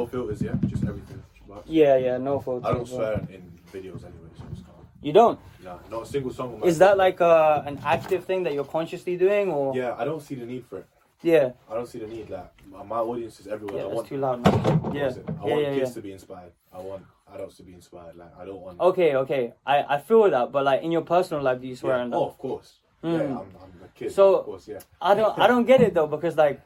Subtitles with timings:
[0.00, 1.22] No filters, yeah, just everything.
[1.46, 2.64] But Yeah, yeah, no filters.
[2.64, 3.42] I don't swear in
[3.74, 4.86] videos anyway, so it's calm.
[5.02, 5.38] You don't.
[5.62, 6.62] Nah, not a single song.
[6.64, 10.22] Is that like uh, an active thing that you're consciously doing, or Yeah, I don't
[10.22, 10.86] see the need for it.
[11.22, 12.30] yeah, I don't see the need.
[12.30, 12.50] Like
[12.88, 13.76] my, audience is everywhere.
[13.76, 14.08] yeah, I that's want.
[14.08, 14.38] too loud.
[14.42, 14.94] Man.
[14.94, 15.00] Yeah.
[15.02, 15.94] I yeah, want yeah, kids yeah.
[15.98, 16.52] to be inspired.
[16.72, 17.02] I want
[17.34, 18.16] adults to be inspired.
[18.16, 18.80] Like I don't want.
[18.80, 21.96] Okay, okay, I I feel that, but like in your personal life, do you swear
[21.96, 22.04] Yeah.
[22.04, 22.16] on that?
[22.16, 22.70] Oh, of course.
[23.02, 23.30] Yeah, Mm.
[23.40, 24.12] I'm, I'm a kid.
[24.12, 24.80] So- of course, yeah.
[25.00, 26.60] I don't I don't get it though because like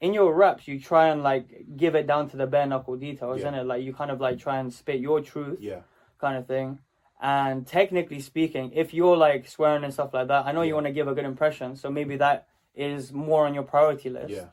[0.00, 3.40] in your raps you try and like give it down to the bare knuckle details,
[3.40, 3.48] Yeah.
[3.48, 3.66] isn't it?
[3.66, 5.80] Like you kind of like try and spit your truth Yeah,
[6.20, 6.78] kind of thing.
[7.22, 10.86] And technically speaking, if you're like swearing and stuff like that, I know you want
[10.86, 14.30] to give a good impression, so maybe that is more on your priority list.
[14.30, 14.46] yeah.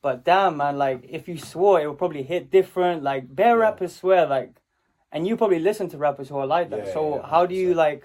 [0.00, 3.02] But damn man, like if you swore it would probably hit different.
[3.02, 3.62] Like bare Yeah.
[3.64, 4.54] rappers swear like
[5.12, 6.86] and you probably listen to rappers who are like that.
[6.86, 8.04] Yeah, so yeah, how do you like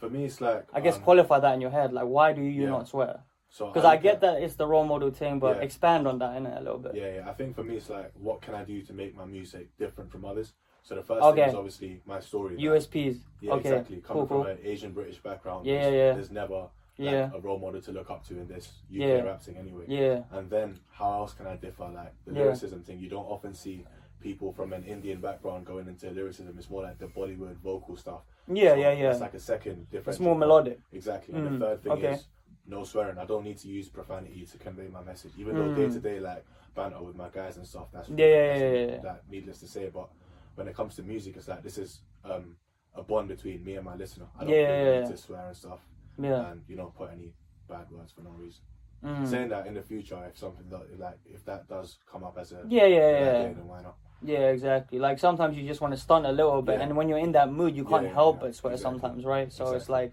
[0.00, 1.92] For me, it's like I guess um, qualify that in your head?
[1.92, 2.68] Like why do you Yeah.
[2.70, 3.20] not swear?
[3.54, 5.62] So Because I get at- that it's the role model thing, but Yeah.
[5.62, 6.96] expand on that in it a little bit.
[6.96, 7.30] Yeah, yeah.
[7.30, 10.10] I think for me, it's like, what can I do to make my music different
[10.10, 10.54] from others?
[10.82, 11.42] So the first Okay.
[11.42, 12.56] thing is obviously my story.
[12.56, 13.18] like, USPs.
[13.40, 13.60] yeah, okay.
[13.60, 13.96] exactly.
[14.00, 14.42] Coming Cool, cool.
[14.42, 16.70] from an Asian British background, Yeah, there's, yeah, there's never like,
[17.12, 17.30] Yeah.
[17.32, 19.22] a role model to look up to in this UK Yeah.
[19.22, 19.84] rap thing anyway.
[19.86, 20.24] Yeah.
[20.32, 21.84] And then how else can I differ?
[21.94, 23.84] Like the lyricism thing, you don't often see
[24.20, 26.56] people from an Indian background going into lyricism.
[26.58, 28.22] It's more like the Bollywood vocal stuff.
[28.48, 29.10] Yeah, So yeah, yeah.
[29.12, 30.16] It's like a second difference.
[30.16, 30.80] It's more melodic.
[30.92, 31.34] Exactly.
[31.34, 32.12] And Mm, the third thing okay.
[32.14, 32.26] is
[32.66, 33.18] no swearing.
[33.18, 35.32] I don't need to use profanity to convey my message.
[35.38, 38.56] Even though day to day, like banter with my guys and stuff, that's Yeah, yeah,
[38.56, 38.98] yeah, yeah.
[39.00, 40.08] That needless to say, but
[40.54, 42.56] when it comes to music, it's like this is um,
[42.94, 44.26] a bond between me and my listener.
[44.38, 45.08] I don't Yeah, feel yeah, yeah.
[45.08, 45.80] to swear and stuff,
[46.18, 46.50] Yeah.
[46.50, 47.32] and you know put any
[47.68, 48.62] bad words for no reason.
[49.04, 49.26] Mm.
[49.28, 52.52] Saying that in the future, if something that, like if that does come up as
[52.52, 53.16] a Yeah, yeah, yeah.
[53.16, 53.96] idea, then why not?
[54.22, 54.98] Yeah, exactly.
[54.98, 56.84] Like sometimes you just want to stunt a little bit, Yeah.
[56.86, 59.00] and when you're in that mood, you can't help but swear Exactly.
[59.00, 59.52] sometimes, right?
[59.52, 60.12] So it's like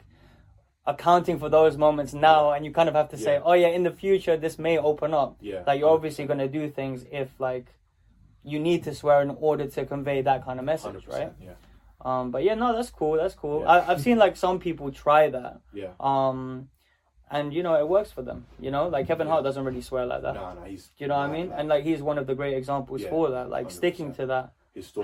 [0.86, 3.42] accounting for those moments now, and you kind of have to say, Yeah.
[3.46, 5.38] oh yeah, in the future this may open up.
[5.40, 7.66] Yeah, Like you're obviously gonna do things if like
[8.44, 11.32] you need to swear in order to convey that kind of message, right?
[11.40, 11.52] Yeah,
[12.02, 13.14] Um, but yeah, no, that's cool.
[13.18, 13.62] That's cool.
[13.62, 13.68] Yeah.
[13.69, 15.90] I, I've seen like some people try that, yeah.
[16.00, 16.69] um,
[17.30, 18.48] and you know it works for them.
[18.59, 19.28] You know, like Kevin.
[19.28, 20.34] Hart doesn't really swear like that.
[20.34, 20.90] No, no, he's.
[20.98, 21.50] You know what I mean?
[21.52, 23.50] like, And like he's one of the great examples for that.
[23.50, 24.16] Like sticking 100%.
[24.18, 24.53] to that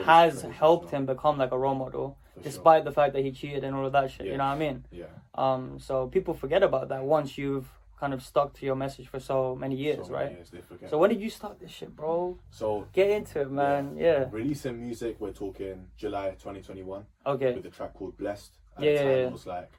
[0.05, 2.51] has helped him become like a role model, for sure.
[2.51, 4.25] despite the fact that he cheated and all of that shit.
[4.27, 4.85] You know what I mean?
[4.91, 5.05] Yeah.
[5.35, 7.67] Um, so people forget about that once you've
[7.99, 10.31] kind of stuck to your message for so many years, So many right?
[10.33, 10.51] years.
[10.89, 12.37] So when did you start this shit, bro?
[12.51, 13.95] So Get into it, man.
[13.97, 14.25] Yeah.
[14.31, 17.55] releasing music, we're talking July 2021 Okay.
[17.55, 18.51] with a track called Blessed.
[18.77, 19.25] At Yeah, the yeah, time, yeah.
[19.27, 19.71] it was like,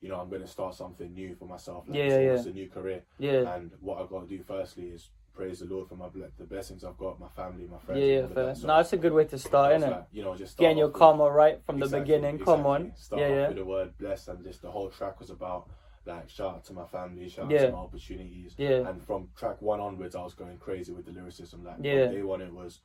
[0.00, 1.84] you know, I'm going to start something new for myself.
[1.86, 3.02] Like, Yeah, it's, yeah, it's a new career.
[3.18, 3.54] Yeah.
[3.54, 6.08] And what I've got to do firstly is praise the Lord for my
[6.38, 8.00] the blessings I've got, my family, my friends.
[8.00, 8.46] Yeah, yeah, and all of fair.
[8.46, 8.56] that.
[8.56, 9.90] So No, that's a good way to start, innit?
[9.90, 12.38] like, you know, just start Getting your with- karma right from the Exactly, beginning.
[12.44, 12.92] Come on.
[12.96, 13.48] Start Yeah, off yeah.
[13.48, 15.68] with the word blessed, and just the whole track was about
[16.06, 17.62] like shout out to my family, shout Yeah.
[17.62, 18.54] out to my opportunities.
[18.56, 18.88] Yeah.
[18.88, 21.64] And from track one onwards, I was going crazy with the lyricism.
[21.64, 22.06] Like Yeah.
[22.06, 22.80] day one, it was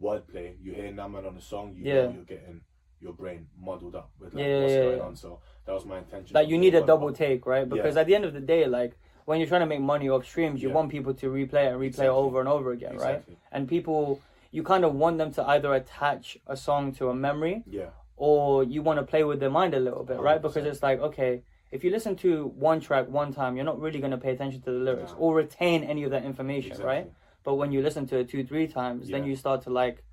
[0.00, 0.56] wordplay.
[0.62, 2.06] You hear Naman on the song, you Yeah.
[2.06, 2.60] know you're getting
[3.00, 5.04] your brain muddled up with like Yeah, what's yeah, going yeah.
[5.04, 5.16] on.
[5.16, 6.34] So that was my intention.
[6.34, 7.66] Like you need a one, double but- take, right?
[7.68, 10.24] Because at the end of the day, like when you're trying to make money off
[10.24, 10.74] streams, you Yeah.
[10.76, 12.06] want people to replay it and replay Exactly.
[12.06, 13.22] it over and over again, right?
[13.52, 14.20] And people,
[14.52, 18.64] you kind of want them to either attach a song to a memory Yeah, or
[18.64, 20.40] you want to play with their mind a little bit, right?
[20.40, 21.42] Because it's like, okay,
[21.72, 24.60] if you listen to one track one time, you're not really going to pay attention
[24.62, 25.18] to the lyrics No.
[25.18, 26.86] or retain any of that information, exactly.
[26.94, 27.12] right?
[27.42, 30.04] But when you listen to it two, three times, then you start to like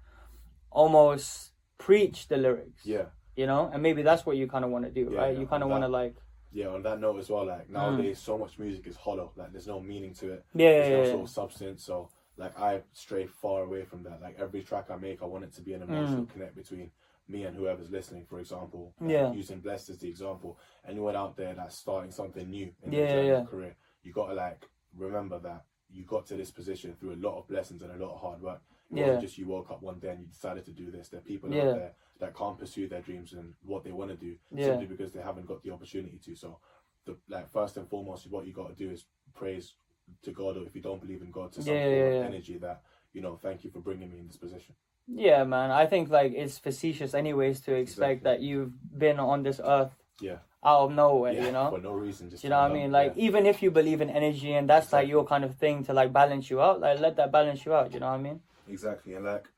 [0.71, 3.69] almost preach the lyrics, Yeah, you know?
[3.71, 5.33] And maybe that's what you kind of want to do, Yeah, right?
[5.33, 6.15] yeah, You kind of want to like,
[6.53, 6.67] yeah.
[6.67, 9.31] On that note as well, like nowadays, so much music is hollow.
[9.35, 10.45] Like there's no meaning to it.
[10.55, 10.61] Mm.
[10.61, 11.83] yeah, There's yeah, no yeah, sort of substance.
[11.83, 14.21] So like I stray far away from that.
[14.21, 16.91] Like every track I make, I want it to be an emotional connect between
[17.27, 18.25] me and whoever's listening.
[18.25, 19.11] For example, like, Mm.
[19.11, 19.31] Yeah.
[19.33, 20.57] using blessed as the example.
[20.87, 23.37] Anyone out there that's starting something new in Yeah, their yeah, journey yeah.
[23.39, 27.37] and career, you gotta like remember that you got to this position through a lot
[27.37, 28.61] of blessings and a lot of hard work.
[28.91, 29.03] It Yeah.
[29.05, 31.09] wasn't just you woke up one day and you decided to do this.
[31.09, 31.69] There are people Yeah.
[31.69, 34.67] out there that can't pursue their dreams and what they want to do Yeah.
[34.67, 36.35] simply because they haven't got the opportunity to.
[36.35, 36.59] So,
[37.05, 39.73] the like first and foremost, what you got to do is praise
[40.21, 42.25] to God, or if you don't believe in God, to some Yeah, yeah, of yeah.
[42.29, 42.81] energy that
[43.13, 43.35] you know.
[43.41, 44.73] Thank you for bringing me in this position.
[45.07, 45.69] Yeah, man.
[45.69, 48.31] I think like it's facetious, anyways, to expect Exactly.
[48.31, 51.69] that you've been on this earth Yeah, out of nowhere, you know?
[51.71, 52.29] for no reason.
[52.29, 52.91] Just you know what I mean?
[52.93, 55.93] Like even if you believe in energy and that's like your kind of thing to
[55.93, 57.93] like balance you out, like let that balance you out.
[57.93, 58.39] You know what I mean?
[58.69, 59.49] exactly, and like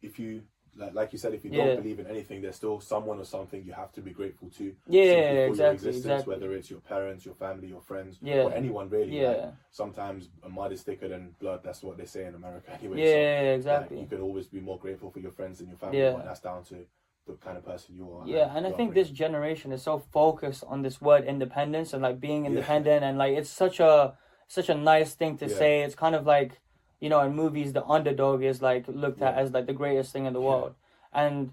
[0.00, 0.42] if you
[0.76, 1.66] like, like you said, if you Yeah.
[1.66, 4.74] don't believe in anything, there's still someone or something you have to be grateful to.
[4.86, 6.34] Yeah, your exactly, existence, exactly.
[6.34, 8.44] Whether it's your parents, your family, your friends, Yeah.
[8.44, 9.20] or anyone really.
[9.20, 9.28] Yeah.
[9.28, 11.60] Like, sometimes a mud is thicker than blood.
[11.62, 12.98] That's what they say in America, anyway.
[12.98, 14.00] Yeah, so, yeah, like, exactly.
[14.00, 16.12] you can always be more grateful for your friends and your family, Yeah.
[16.12, 16.86] but that's down to
[17.26, 18.26] the kind of person you are.
[18.26, 22.20] Yeah, and I think this generation is so focused on this word independence and like
[22.20, 22.50] being Yeah.
[22.50, 25.56] independent and like it's such a such a nice thing to Yeah.
[25.56, 25.80] say.
[25.82, 26.60] It's kind of like
[27.00, 30.26] you know, in movies, the underdog is like looked at as like the greatest thing
[30.26, 30.74] in the world,
[31.12, 31.52] and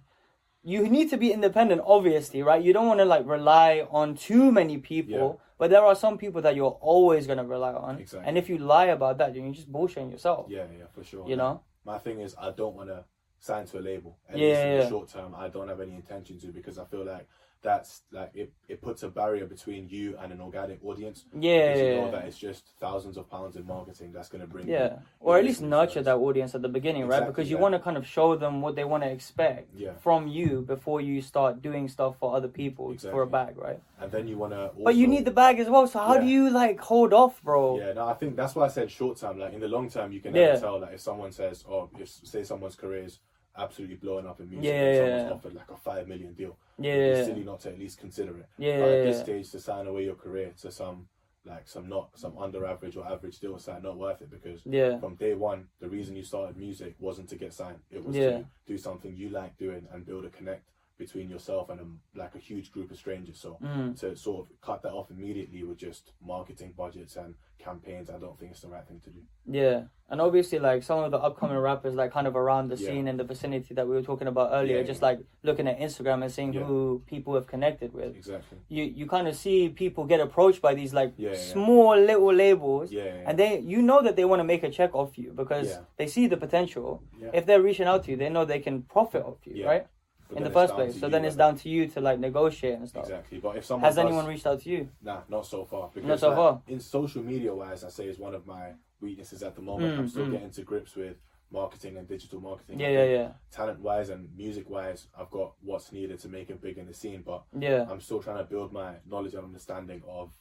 [0.64, 2.62] you need to be independent, obviously, right?
[2.64, 5.46] You don't want to like rely on too many people, Yeah.
[5.58, 8.28] but there are some people that you're always gonna rely on, Exactly.
[8.28, 10.46] and if you lie about that, then you're just bullshitting yourself.
[10.50, 11.28] Yeah, yeah, for sure.
[11.28, 11.62] You know?
[11.84, 13.06] my thing is I don't want to
[13.40, 14.20] sign to a label.
[14.30, 16.78] At Yeah, least in yeah, the short term, I don't have any intention to because
[16.78, 17.28] I feel like
[17.62, 21.26] that's like it, it puts a barrier between you and an organic audience.
[21.34, 24.42] Yeah, Because you yeah, know that it's just thousands of pounds in marketing that's going
[24.42, 24.68] to bring.
[24.68, 27.26] Yeah, you or at least nurture that audience at the beginning, right?
[27.26, 27.62] Because you yeah.
[27.62, 29.94] want to kind of show them what they want to expect Yeah.
[30.02, 33.80] from you before you start doing stuff for other people for a bag, right?
[34.00, 34.72] And then you want to.
[34.84, 35.86] But you need the bag as well.
[35.88, 37.78] So how do you like hold off, bro?
[37.80, 39.38] Yeah, no, I think that's why I said short term.
[39.40, 40.60] Like in the long term, you can never Yeah.
[40.60, 40.80] tell.
[40.80, 43.20] Like if someone says, "Oh, if say someone's career is
[43.58, 45.34] absolutely blowing up in music," Yeah, and someone's yeah.
[45.34, 48.48] offered like a five million deal, Yeah, yeah, silly not to at least consider it.
[48.58, 51.08] yeah, But at this stage, to sign away your career to some
[51.44, 54.62] like some not some under average or average deal, it's like not worth it because
[54.66, 55.00] yeah.
[55.00, 57.80] from day one, the reason you started music wasn't to get signed.
[57.90, 58.30] It was Yeah.
[58.40, 60.70] to do something you like doing and build a connect
[61.06, 63.38] between yourself and um, like a huge group of strangers.
[63.46, 64.00] So Mm.
[64.02, 66.04] to sort of cut that off immediately with just
[66.34, 67.34] marketing budgets and
[67.68, 69.22] campaigns, I don't think it's the right thing to do.
[69.60, 72.88] Yeah, and obviously, like some of the upcoming rappers, like kind of around the Yeah.
[72.88, 75.08] scene in the vicinity that we were talking about earlier, Yeah, just yeah.
[75.10, 78.12] like looking at Instagram and seeing who people have connected with.
[78.22, 78.58] Exactly.
[78.76, 81.12] You you kind of see people get approached by these like
[81.54, 83.28] small little labels, Yeah.
[83.28, 85.68] and they you know that they want to make a check off you because
[86.00, 86.88] they see the potential.
[87.22, 87.30] yeah.
[87.40, 89.86] If they're reaching out to you, they know they can profit off you, right?
[90.32, 91.00] But in the first place.
[91.00, 93.04] So then it's down to you to like negotiate and stuff.
[93.04, 93.40] Exactly.
[93.40, 94.90] But if someone Has does- anyone reached out to you?
[95.02, 95.90] Nah, not so far.
[95.94, 96.62] Because Not so like, far?
[96.68, 99.96] In social media wise, I say is one of my weaknesses at the moment.
[99.96, 100.32] Mm, I'm still mm.
[100.32, 101.18] getting to grips with
[101.52, 102.80] marketing and digital marketing.
[102.80, 106.62] Yeah, yeah, yeah, Talent wise and music wise, I've got what's needed to make it
[106.62, 110.02] big in the scene, but yeah, I'm still trying to build my knowledge and understanding
[110.08, 110.32] of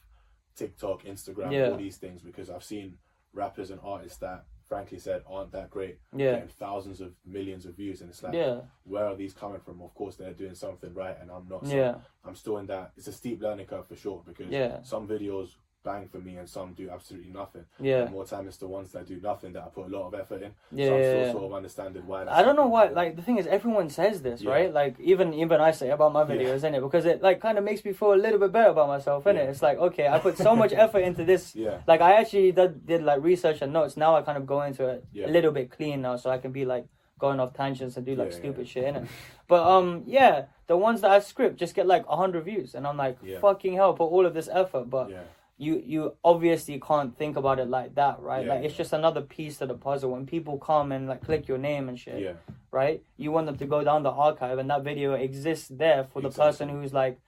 [0.55, 1.71] TikTok, Instagram, Yeah.
[1.71, 2.97] all these things because I've seen
[3.33, 5.97] rappers and artists that frankly said aren't that great.
[6.15, 9.59] Yeah, getting thousands of millions of views and it's like yeah, where are these coming
[9.59, 9.81] from?
[9.81, 11.67] Of course they're doing something right and i'm not.
[11.67, 14.81] So yeah, i'm still in that it's a steep learning curve for sure because Yeah.
[14.83, 15.49] some videos
[15.83, 18.03] bang for me and some do absolutely nothing yeah.
[18.03, 20.13] and more time it's the ones that do nothing that i put a lot of
[20.13, 21.31] effort in Yeah, so i'm still yeah.
[21.31, 22.89] sort of understanding why that's I don't know why.
[22.89, 24.51] Like the thing is, everyone says this, Yeah.
[24.51, 24.73] right?
[24.73, 26.69] Like even even I say about my videos, Yeah.
[26.69, 26.81] videos, it?
[26.81, 29.35] Because it like kind of makes me feel a little bit better about myself, innit?
[29.35, 29.51] Yeah.
[29.51, 31.55] It's like okay, I put so much effort into this.
[31.55, 33.97] yeah Like I actually did, did like research and notes.
[33.97, 36.51] Now I kind of go into it a little bit clean now, so I can
[36.51, 36.85] be like
[37.19, 39.03] going off tangents and do like stupid shit, it.
[39.47, 42.97] But um, yeah, the ones that I script just get like hundred views, and I'm
[42.97, 43.39] like, Yeah.
[43.39, 45.23] fucking hell, put all of this effort, but yeah
[45.65, 48.43] you you obviously can't think about it like that, right?
[48.45, 50.09] Yeah, like it's just another piece to the puzzle.
[50.15, 52.33] When people come and like click your name and shit, yeah
[52.71, 53.03] right?
[53.17, 56.29] You want them to go down the archive, and that video exists there for the
[56.29, 56.47] Exactly.
[56.47, 57.19] person who's like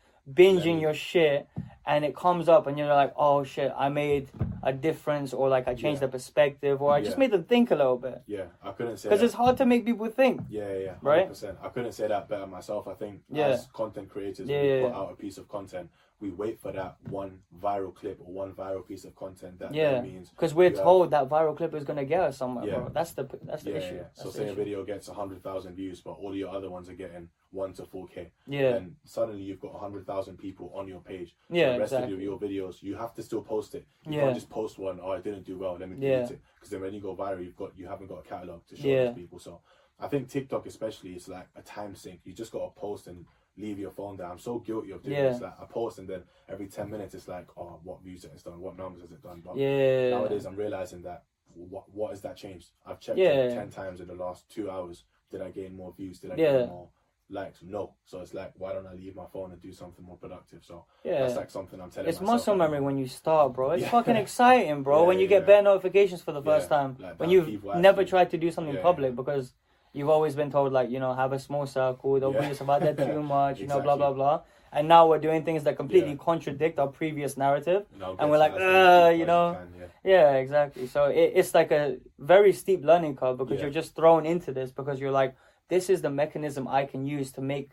[0.42, 1.48] binging your shit,
[1.86, 4.30] and it comes up, and you're like, oh shit, I made
[4.64, 6.08] a difference, or like I changed Yeah.
[6.08, 8.20] the perspective, or I just made them think a little bit.
[8.26, 10.36] yeah i couldn't say Because it's hard to make people think.
[10.50, 11.28] Yeah, yeah, yeah, Right?
[11.30, 11.58] 100%.
[11.62, 12.88] I couldn't say that better myself.
[12.88, 13.48] I think Yeah.
[13.48, 15.90] as content creators, Yeah, we put out a piece of content,
[16.24, 19.92] we wait for that one viral clip or one viral piece of content that, Yeah.
[19.96, 20.30] that means.
[20.30, 22.76] Because we're you have- told that viral clip is gonna get us somewhere, Yeah.
[22.80, 22.90] bro.
[22.90, 23.96] That's the that's the yeah, issue.
[23.96, 24.02] yeah.
[24.04, 27.30] That's So say a video gets 100,000 views, but all your other ones are getting
[27.52, 28.32] 1 to 4K.
[28.48, 31.36] Yeah, Then suddenly you've got 100,000 people on your page.
[31.50, 32.14] yeah, the rest exactly.
[32.14, 33.86] of your, your videos, you have to still post it.
[34.06, 34.22] You Yeah.
[34.24, 36.24] can't just post one, oh, it didn't do well, let me delete Yeah.
[36.36, 36.40] it.
[36.56, 38.88] Because then when you go viral, you've got you haven't got a catalog to show
[38.88, 39.06] Yeah.
[39.08, 39.40] these people.
[39.40, 39.60] So
[40.00, 42.22] I think TikTok especially is like a time sink.
[42.24, 43.26] You just got to post and
[43.58, 44.28] leave your phone there.
[44.28, 45.30] I'm so guilty of doing Yeah.
[45.30, 45.42] this.
[45.42, 48.44] Like I post and then every 10 minutes it's like, oh, what views has it
[48.44, 48.60] done?
[48.60, 49.42] What numbers has it done?
[49.46, 52.72] But Yeah, nowadays I'm realizing that what what has that changed?
[52.86, 53.30] I've checked Yeah.
[53.30, 55.04] it 10 times in the last two hours.
[55.32, 56.20] Did I gain more views?
[56.20, 56.60] Did I Yeah.
[56.60, 56.90] gain more
[57.30, 57.62] likes?
[57.64, 57.94] No.
[58.06, 60.64] So it's like, why don't I leave my phone and do something more productive?
[60.64, 61.20] So yeah.
[61.22, 63.72] that's like something I'm telling It's muscle memory when you start, bro.
[63.72, 63.90] It's Yeah.
[63.90, 65.04] fucking exciting, bro.
[65.10, 68.38] When you get bare notifications for the first time, like when you've never tried to
[68.38, 69.54] do something public because
[69.94, 72.40] you've always been told like you know have a small circle, don't Yeah.
[72.40, 74.42] put yourself out there too much, you know, blah blah blah.
[74.76, 76.18] And now we're doing things that completely Yeah.
[76.30, 77.86] contradict our previous narrative.
[77.94, 79.86] And, and we're like, uh, you know, yeah.
[80.04, 80.88] Yeah, exactly.
[80.88, 84.72] So it, it's like a very steep learning curve because you're just thrown into this
[84.72, 85.36] because you're like,
[85.70, 87.70] this is the mechanism I can use to make,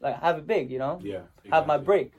[0.00, 0.70] like, have it big.
[0.70, 2.12] You know, Yeah, have my break.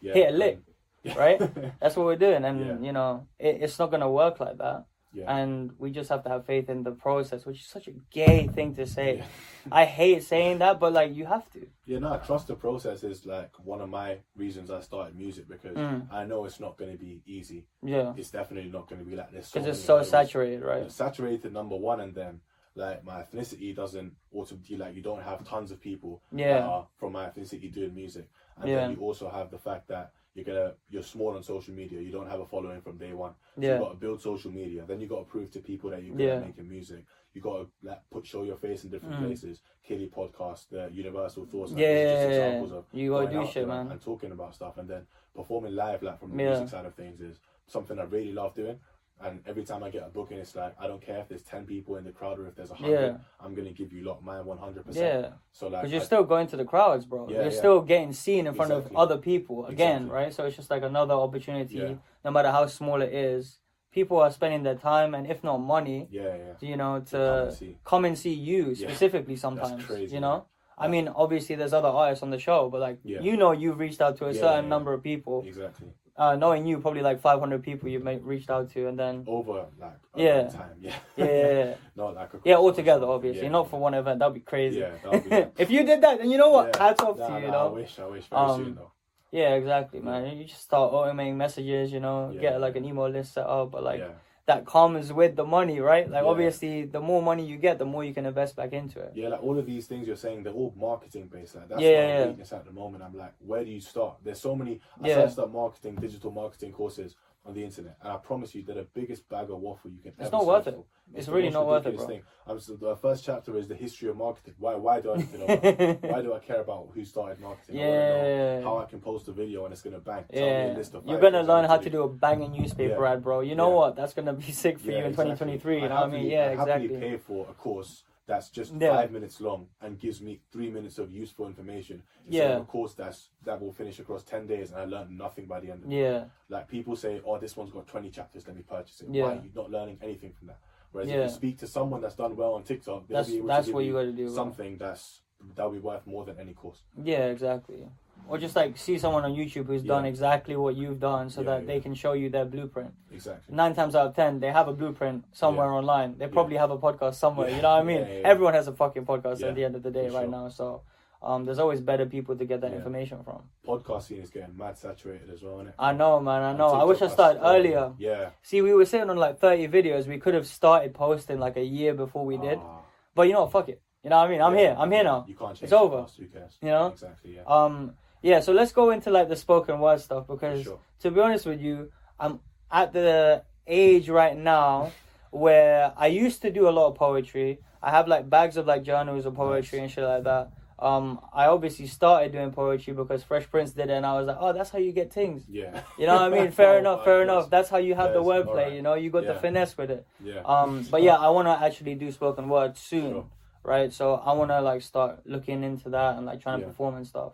[0.00, 0.58] Yeah, hit a lick,
[1.16, 1.38] right?
[1.80, 4.86] That's what we're doing, and you know, it, it's not gonna work like that.
[5.12, 5.34] Yeah.
[5.36, 8.46] And we just have to have faith in the process, which is such a gay
[8.46, 9.18] thing to say.
[9.18, 9.24] Yeah.
[9.72, 11.66] I hate saying that, but like you have to.
[11.84, 15.76] Yeah, no, trust the process is like one of my reasons I started music because
[15.76, 16.06] Mm.
[16.12, 17.66] I know it's not going to be easy.
[17.82, 19.50] Yeah, It's definitely not going to be like this.
[19.50, 20.82] because it's so saturated, right?
[20.82, 22.40] It's saturated, number one, and then
[22.76, 26.86] like my ethnicity doesn't automatically like you don't have tons of people that Yeah, are
[26.98, 28.76] from my ethnicity doing music, and Yeah.
[28.86, 30.12] then you also have the fact that
[30.46, 32.00] you're gonna you're small on social media.
[32.00, 33.34] You don't have a following from day one.
[33.56, 33.74] So Yeah.
[33.74, 34.84] you got to build social media.
[34.86, 36.34] Then you got to prove to people that you're good Yeah.
[36.36, 37.04] at making music.
[37.34, 39.26] You got to like put show your face in different Mm.
[39.26, 39.62] places.
[39.88, 41.72] Kili podcast, the Universal Thoughts.
[41.72, 42.28] like, Yeah, just yeah, yeah.
[42.28, 43.90] examples of You gotta do out shit, man.
[43.90, 46.50] And talking about stuff, and then performing live, like from the Yeah.
[46.50, 48.80] music side of things, is something I really love doing.
[49.22, 51.66] And every time I get a booking, it's like I don't care if there's ten
[51.66, 53.00] people in the crowd or if there's a hundred.
[53.00, 53.16] Yeah.
[53.38, 55.24] I'm gonna give you lot my one hundred percent.
[55.24, 55.30] Yeah.
[55.52, 57.28] So like, Because you're I- still going to the crowds, bro.
[57.28, 57.58] Yeah, you're yeah.
[57.58, 58.96] still getting seen in front Exactly.
[58.96, 60.10] of other people again, Exactly.
[60.16, 60.32] right?
[60.34, 61.94] So it's just like another opportunity, Yeah.
[62.24, 63.58] no matter how small it is.
[63.92, 66.52] People are spending their time and if not money, yeah, yeah.
[66.60, 67.76] you know, to come and see.
[67.84, 69.84] come and see you specifically sometimes.
[69.84, 70.32] crazy, you know?
[70.36, 70.42] man.
[70.78, 74.00] I mean, obviously there's other artists on the show, but like you know you've reached
[74.00, 75.42] out to a certain number of people.
[75.46, 75.88] Exactly.
[76.16, 79.66] Uh, knowing you, probably like 500 people you've made, reached out to, and then Over
[79.78, 80.48] like Yeah.
[80.48, 80.76] time.
[80.80, 80.94] Yeah.
[81.16, 81.74] yeah, yeah, yeah.
[81.96, 83.48] Not like yeah, all together, obviously, Yeah.
[83.50, 84.18] not for one event.
[84.18, 84.80] That'd be crazy.
[84.80, 86.74] Yeah, that'd be if you did that, then you know what?
[86.74, 86.82] Yeah.
[86.82, 87.68] Hats off Nah, to you, you know.
[87.68, 88.92] I wish, I wish very Um, soon though.
[89.32, 90.36] Yeah, exactly, man.
[90.36, 93.82] You just start automating messages, you know, get like an email list set up, but
[93.84, 94.08] like yeah,
[94.50, 96.06] that comes with the money, right?
[96.10, 96.30] Like Yeah.
[96.32, 99.12] obviously, the more money you get, the more you can invest back into it.
[99.14, 101.54] yeah, like all of these things you're saying, they're all marketing based.
[101.56, 103.04] Like that's Yeah, my yeah, weakness at the moment.
[103.04, 104.14] I'm like, where do you start?
[104.24, 104.80] There's so many.
[105.02, 105.28] I Yeah.
[105.28, 109.28] start marketing, digital marketing courses on the internet, and I promise you, they're the biggest
[109.28, 110.12] bag of waffle you can.
[110.18, 110.74] It's ever not worth it.
[110.74, 110.84] for.
[111.14, 112.06] It's really not worth it, bro.
[112.06, 112.22] Thing.
[112.46, 114.54] I'm so the first chapter is the history of marketing.
[114.58, 114.74] Why?
[114.74, 115.44] Why do I need to know?
[115.46, 117.80] About, why do I care about who started marketing?
[117.80, 118.60] I Yeah.
[118.62, 120.24] how I can post a video and it's gonna bang.
[120.32, 122.02] Tell Yeah, a list of you're gonna learn how to do.
[122.02, 123.12] a banging newspaper Yeah.
[123.12, 123.40] ad, bro.
[123.40, 123.74] You know Yeah.
[123.76, 123.96] what?
[123.96, 125.34] That's gonna be sick for Yeah, you in exactly.
[125.34, 125.82] 2023.
[125.82, 126.26] You know what I mean?
[126.26, 127.00] Yeah, I happily exactly.
[127.00, 128.94] pay for a course that's just Yeah.
[128.94, 132.00] five minutes long and gives me three minutes of useful information.
[132.26, 132.56] Instead Yeah.
[132.56, 135.58] of a course that's that will finish across ten days and I learned nothing by
[135.60, 135.96] the end of it.
[135.96, 139.08] Yeah, Like people say, oh, this one's got twenty chapters, let me purchase it.
[139.10, 139.24] Yeah.
[139.24, 140.58] Why are you not learning anything from that?
[140.92, 141.16] Whereas Yeah.
[141.24, 143.66] if you speak to someone that's done well on TikTok, they'll that's be able that's
[143.66, 144.28] to give what you gotta do.
[144.28, 145.22] something that's
[145.56, 146.82] that'll be worth more than any course.
[147.02, 147.84] Yeah, exactly.
[148.28, 151.50] Or just like see someone on YouTube who's done exactly what you've done, so Yeah,
[151.50, 151.66] that yeah.
[151.66, 152.92] they can show you their blueprint.
[153.12, 153.54] Exactly.
[153.54, 156.16] Nine times out of ten, they have a blueprint somewhere online.
[156.18, 157.48] They probably have a podcast somewhere.
[157.48, 158.00] Yeah, You know what I mean?
[158.00, 158.28] yeah, yeah, yeah.
[158.28, 160.30] Everyone has a fucking podcast Yeah, at the end of the day for right sure.
[160.30, 160.48] now.
[160.48, 160.82] So
[161.22, 162.76] um, there's always better people to get that Yeah.
[162.78, 163.42] information from.
[163.66, 165.74] Podcast scene is getting mad saturated as well, isn't it?
[165.78, 166.42] I know, man.
[166.42, 166.68] I know.
[166.68, 167.92] I wish I started earlier.
[167.98, 168.30] Yeah.
[168.42, 170.06] See, we were sitting on like 30 videos.
[170.06, 172.58] We could have started posting like a year before we did.
[172.62, 172.78] Ah,
[173.14, 173.52] But you know what?
[173.52, 173.82] Fuck it.
[174.04, 174.40] You know what I mean?
[174.40, 174.60] I'm yeah.
[174.60, 174.76] here.
[174.78, 175.24] I'm here now.
[175.28, 176.02] You can't change It's over.
[176.02, 176.56] past, Who cares?
[176.62, 176.86] You know?
[176.86, 177.34] Exactly.
[177.36, 177.42] Yeah.
[177.46, 178.40] Um, yeah.
[178.40, 180.78] So let's go into like the spoken word stuff because sure.
[181.00, 184.92] to be honest with you, I'm at the age right now
[185.30, 187.60] where I used to do a lot of poetry.
[187.82, 189.84] I have like bags of like journals of poetry Nice.
[189.84, 190.52] and shit like that.
[190.78, 194.38] Um, I obviously started doing poetry because Fresh Prince did it, and I was like,
[194.40, 195.42] oh, that's how you get things.
[195.46, 195.82] Yeah.
[195.98, 196.50] You know what I mean?
[196.52, 197.50] Fair Oh, enough, fair enough.
[197.50, 198.46] That's how you have the wordplay.
[198.48, 198.72] alright.
[198.72, 200.06] You know, you got the finesse with it.
[200.24, 200.40] Yeah.
[200.44, 203.26] Um, but yeah, I want to actually do spoken word soon, Sure.
[203.62, 203.92] right?
[203.92, 207.06] So I want to like start looking into that and like trying to perform and
[207.06, 207.32] stuff.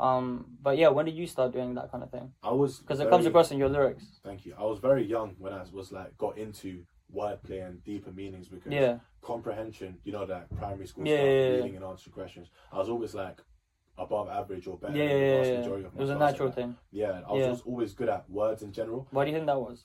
[0.00, 2.32] Um, but yeah, when did you start doing that kind of thing?
[2.42, 4.04] I was Because it comes across in your lyrics.
[4.24, 4.54] Thank you.
[4.58, 8.72] I was very young when I was like got into wordplay and deeper meanings because
[8.72, 12.48] Yeah, comprehension, you know, that primary school Yeah, stuff, yeah, yeah, reading and answering questions.
[12.72, 13.42] I was always like
[13.98, 15.68] above average or better yeah, yeah, yeah.
[15.68, 16.76] of It was a natural thing.
[16.90, 17.56] Yeah, I was Yeah.
[17.66, 19.06] always good at words in general.
[19.10, 19.84] Why do you think that was?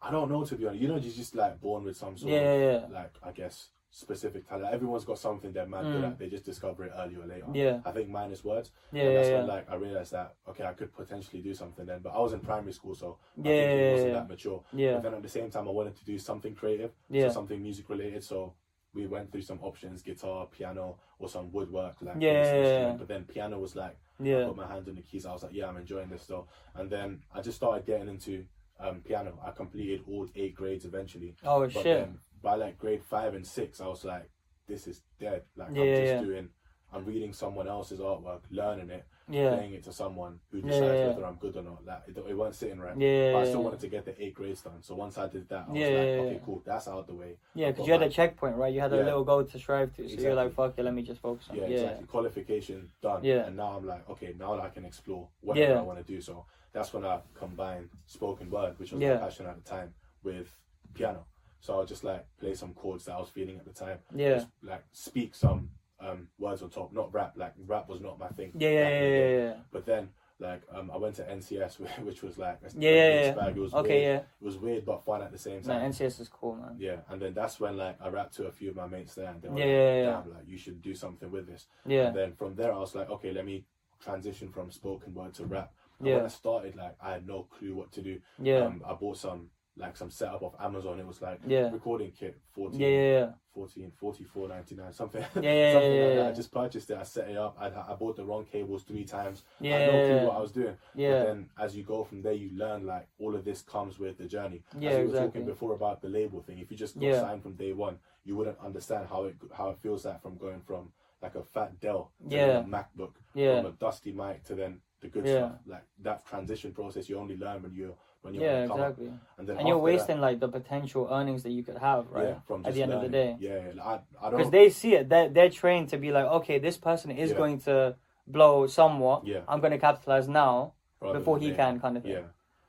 [0.00, 0.82] I don't know to be honest.
[0.82, 2.86] You know, you're just like born with some sort Yeah, of yeah, yeah.
[3.00, 4.74] like I guess specific talent.
[4.74, 6.08] Everyone's got something they're mad good Mm.
[6.12, 6.18] at.
[6.18, 7.46] They just discover it earlier or later.
[7.54, 7.80] Yeah.
[7.84, 8.72] I think mine is words.
[8.92, 9.52] Yeah, and that's yeah, when yeah.
[9.54, 12.00] like I realized that okay, I could potentially do something then.
[12.02, 14.18] But I was in primary school, so I Yeah, think it wasn't yeah.
[14.20, 14.64] that mature.
[14.72, 17.34] Yeah, But then at the same time, I wanted to do something creative, yeah, so
[17.34, 18.24] something music related.
[18.24, 18.54] So
[18.94, 21.94] we went through some options: guitar, piano, or some woodwork.
[22.02, 25.24] Like Yeah, But then piano was like I yeah, put my hand on the keys.
[25.26, 26.48] I was like, yeah, I'm enjoying this still.
[26.74, 28.44] And then I just started getting into
[28.80, 29.38] um, piano.
[29.44, 31.34] I completed all eight grades eventually.
[31.44, 31.84] Oh But shit.
[31.84, 34.30] then by like grade five and six, I was like,
[34.68, 35.42] this is dead.
[35.56, 36.20] Like Yeah, I'm just yeah.
[36.20, 36.48] doing.
[36.92, 41.26] I'm reading someone else's artwork, learning it, Yeah, playing it to someone who decides whether
[41.26, 41.84] I'm good or not.
[41.84, 42.96] Like it, it weren't sitting right.
[42.96, 44.80] yeah, But I still wanted to get the eight grades done.
[44.80, 47.36] So once I did that, I was Yeah, like, okay, cool, that's out the way.
[47.56, 48.72] Yeah, because you had a checkpoint, right?
[48.72, 49.04] You had a Yeah.
[49.06, 50.08] little goal to strive to.
[50.08, 51.56] So you're like, fuck it, let me just focus on.
[51.56, 51.70] Yeah, it.
[51.70, 52.06] Yeah, exactly.
[52.06, 53.24] Qualification done.
[53.24, 53.46] Yeah.
[53.46, 55.78] And now I'm like, okay, now I can explore whatever Yeah.
[55.80, 56.20] I want to do.
[56.20, 59.14] So that's when I combined spoken word, which was Yeah.
[59.14, 60.46] my passion at the time, with
[60.94, 61.26] piano.
[61.64, 63.96] So I'll just like play some chords that I was feeling at the time.
[64.14, 67.32] yeah, Just like speak some um, words on top, not rap.
[67.36, 68.52] Like rap was not my thing.
[68.58, 69.54] yeah, yeah, yeah, yeah, yeah.
[69.72, 73.46] But then like um, I went to NCS, which was like Yeah, yeah, yeah.
[73.48, 74.02] It was Okay, weird.
[74.02, 74.16] yeah.
[74.18, 75.80] It was weird but fun at the same time.
[75.80, 76.76] Man, NCS is cool, man.
[76.78, 79.30] Yeah, and then that's when like I rapped to a few of my mates there,
[79.30, 80.20] and they were Yeah, like, yeah, yeah.
[80.22, 82.94] "Damn, like you should do something with this." Yeah, And then from there, I was
[82.94, 83.64] like, okay, let me
[84.00, 85.72] transition from spoken word to rap.
[85.98, 86.16] And Yeah.
[86.16, 88.20] when I started, like, I had no clue what to do.
[88.38, 91.00] yeah, Um, I bought some like some setup off Amazon.
[91.00, 91.70] It was like Yeah.
[91.70, 93.32] recording kit 14, Yeah, yeah, yeah.
[93.52, 96.26] 14 44.99 something Yeah, yeah, something yeah, like that.
[96.28, 96.96] I just purchased it.
[96.98, 97.56] I set it up.
[97.58, 99.42] I, I bought the wrong cables three times.
[99.60, 100.76] I Yeah, had no clue what I was doing.
[100.94, 101.10] yeah.
[101.18, 104.18] But then as you go from there, you learn like all of this comes with
[104.18, 104.62] the journey.
[104.78, 105.26] Yeah, as we were exactly.
[105.28, 106.58] talking before about the label thing.
[106.58, 109.78] If you just got signed from day one, you wouldn't understand how it how it
[109.78, 112.58] feels like from going from like a fat Dell to Yeah.
[112.58, 113.56] a MacBook, Yeah.
[113.62, 115.52] from a dusty mic to then the good stuff.
[115.66, 118.80] Like that transition process, you only learn when you when you're Yeah, on the come
[118.80, 119.06] exactly.
[119.06, 122.28] And And you're after that- wasting like the potential earnings that you could have, right?
[122.28, 123.36] Yeah, from At the end of the day.
[123.38, 123.82] Yeah, yeah.
[123.84, 124.30] I, I Because don't.
[124.30, 125.08] Because they see it.
[125.10, 127.36] They're, they're trained to be like, okay, this person is Yeah.
[127.36, 129.26] going to blow somewhat.
[129.26, 129.40] Yeah.
[129.46, 132.12] I'm going to capitalize now rather before he can, kind of thing.
[132.12, 132.20] Yeah,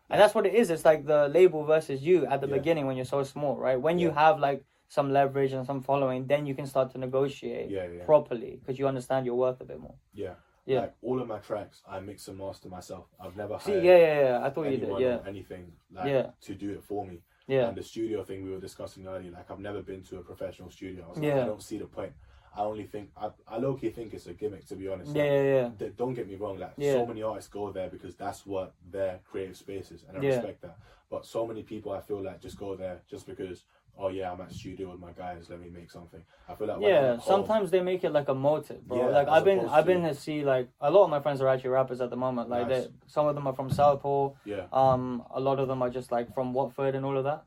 [0.10, 0.70] And that's what it is.
[0.70, 3.80] It's like the label versus you at the beginning when you're so small, right?
[3.80, 7.70] When you have like some leverage and some following, then you can start to negotiate
[8.06, 9.96] properly because you understand your worth a bit more.
[10.14, 10.34] yeah.
[10.66, 10.82] Yeah.
[10.82, 13.06] Like all of my tracks, I mix and master myself.
[13.20, 14.46] I've never See, hired yeah, yeah, yeah.
[14.46, 15.00] I thought you did.
[15.00, 16.28] Yeah, anything like Yeah.
[16.42, 17.22] to do it for me.
[17.48, 20.24] yeah, And the studio thing we were discussing earlier, like I've never been to a
[20.24, 21.06] professional studio.
[21.06, 21.44] I was like, Yeah.
[21.44, 22.14] I don't see the point.
[22.58, 25.14] I only think I, I low key think it's a gimmick to be honest.
[25.16, 25.70] yeah, Like, yeah, yeah.
[25.78, 26.94] d- don't get me wrong, like Yeah.
[26.94, 30.36] so many artists go there because that's what their creative space is, and I Yeah.
[30.38, 30.78] respect that.
[31.12, 33.66] But so many people, I feel like just go there just because,
[33.98, 36.22] oh yeah, I'm at studio with my guys, let me make something.
[36.50, 38.98] I feel like Yeah, at sometimes they make it like a motive, bro.
[39.00, 41.48] Yeah, like I've been, I've been to- see like a lot of my friends are
[41.48, 42.50] actually rappers at the moment.
[42.50, 42.84] Like Nice.
[42.86, 44.38] they, some of them are from Southall.
[44.46, 47.46] yeah, Um, a lot of them are just like from Watford and all of that.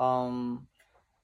[0.00, 0.66] Um,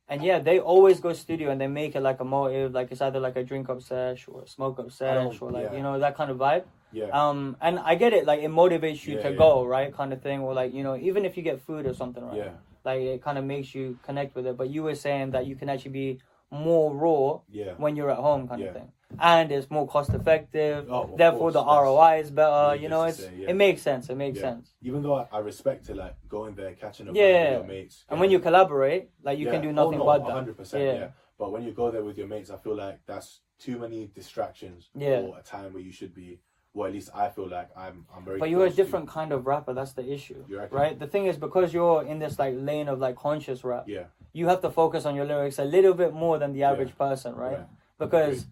[0.09, 2.73] and yeah, they always go studio and they make it like a motive.
[2.73, 5.65] Like it's either like a drink up sesh or a smoke up sesh or like
[5.65, 5.75] yeah.
[5.77, 6.65] you know that kind of vibe.
[6.93, 8.25] yeah, Um, and I get it.
[8.25, 9.37] Like it motivates you Yeah, to yeah.
[9.37, 10.41] go right, kind of thing.
[10.41, 12.37] Or like you know, even if you get food or something, right?
[12.39, 12.53] yeah,
[12.85, 14.57] Like it kind of makes you connect with it.
[14.57, 16.21] But you were saying that you can actually be
[16.51, 17.75] more raw yeah.
[17.77, 18.69] when you're at home, kind Yeah.
[18.69, 18.93] of thing.
[19.19, 20.87] And it's more cost effective.
[20.91, 22.75] Oh, Therefore, course, the ROI is better.
[22.77, 23.51] You know, it's say, yeah.
[23.51, 24.11] it makes sense.
[24.11, 24.75] It makes sense.
[24.83, 27.45] Even though I, I respect it, like going there, catching up Yeah.
[27.45, 30.27] with your mates, And when you collaborate, like you can do Oh, nothing no, but
[30.27, 30.35] that.
[30.57, 30.93] 100%, Yeah.
[30.93, 31.09] yeah.
[31.39, 34.91] But when you go there with your mates, I feel like that's too many distractions
[34.95, 35.21] Yeah.
[35.23, 36.41] for a time where you should be.
[36.79, 38.07] Well, at least I feel like I'm.
[38.15, 38.39] I'm very.
[38.39, 39.75] But you're a close to- different kind of rapper.
[39.75, 40.97] That's the issue, right?
[40.99, 44.05] The thing is, because you're in this like lane of like conscious rap, Yeah.
[44.33, 47.35] you have to focus on your lyrics a little bit more than the average person,
[47.35, 47.63] right?
[47.99, 48.47] Because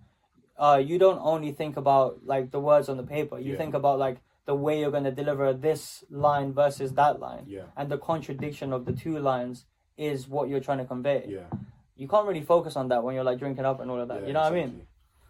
[0.59, 3.39] uh, you don't only think about like the words on the paper.
[3.39, 3.59] You Yeah.
[3.59, 7.67] think about like the way you're gonna deliver this line versus that line, Yeah.
[7.77, 11.27] and the contradiction of the two lines is what you're trying to convey.
[11.29, 11.49] Yeah.
[11.97, 14.23] You can't really focus on that when you're like drinking up and all of that.
[14.23, 14.87] yeah you know what I mean?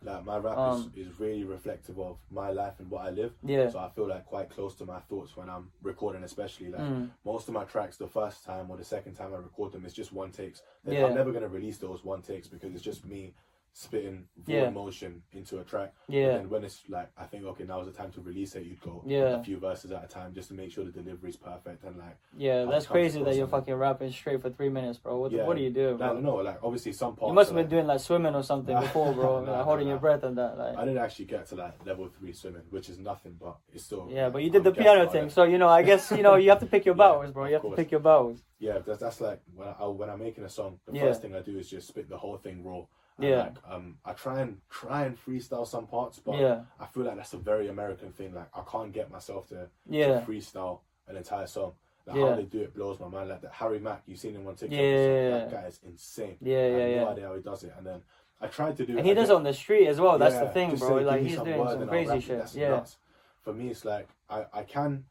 [0.06, 3.34] Like my rap Um, is, is really reflective of my life and what I live.
[3.42, 3.68] Yeah.
[3.70, 7.10] So I feel like quite close to my thoughts when I'm recording, especially like Mm.
[7.24, 9.94] most of my tracks, the first time or the second time I record them, it's
[9.94, 10.62] just one takes.
[10.84, 11.06] Then Yeah.
[11.06, 13.34] I'm never gonna release those one takes because it's just me
[13.80, 14.68] spitting raw Yeah.
[14.68, 15.92] emotion into a track.
[16.08, 16.38] Yeah.
[16.38, 18.62] Then when it's like, I think okay, now's the time to release it.
[18.64, 19.38] You'd go Yeah.
[19.38, 22.16] a few verses at a time just to make sure the delivery's perfect and like
[22.34, 25.18] Yeah, that's crazy that you're fucking rapping straight for three minutes, bro.
[25.18, 25.44] What, Yeah.
[25.46, 26.14] what do you do, I bro?
[26.14, 27.28] don't know, like obviously some parts.
[27.30, 29.44] You must have been like- doing like swimming or something before, bro.
[29.44, 29.92] Nah, like, holding nah.
[29.92, 30.56] your breath and that.
[30.56, 33.84] Like, I didn't actually get to like level three swimming, which is nothing, but it's
[33.84, 34.08] still.
[34.10, 35.68] yeah, but you did I'm the piano thing, so you know.
[35.68, 37.44] I guess you know you have to pick your battles, bro.
[37.44, 38.42] You have to pick your battles.
[38.58, 41.42] Yeah, that's that's like when I when I'm making a song, the first thing I
[41.42, 42.84] do is just spit the whole thing raw.
[43.18, 43.38] Yeah.
[43.44, 47.16] Like, um, I try and try and freestyle some parts, but Yeah, I feel like
[47.16, 48.34] that's a very American thing.
[48.34, 51.72] Like I can't get myself to, yeah, to freestyle an entire song.
[52.06, 52.28] Like Yeah.
[52.30, 53.30] how they do it blows my mind.
[53.30, 54.78] Like that Harry Mack, you've seen him on TikTok.
[54.78, 56.36] Yeah, yeah, that guy is insane.
[56.40, 57.72] yeah, I yeah, have no idea how he does it.
[57.76, 58.02] And then
[58.40, 58.96] I tried to do.
[58.98, 60.18] And he I does it on the street as well.
[60.18, 60.98] That's the thing, bro.
[60.98, 62.22] say, Like he's some doing some crazy it.
[62.22, 62.54] shit.
[62.54, 62.98] Yeah, nuts.
[63.42, 65.04] For me, it's like I, I can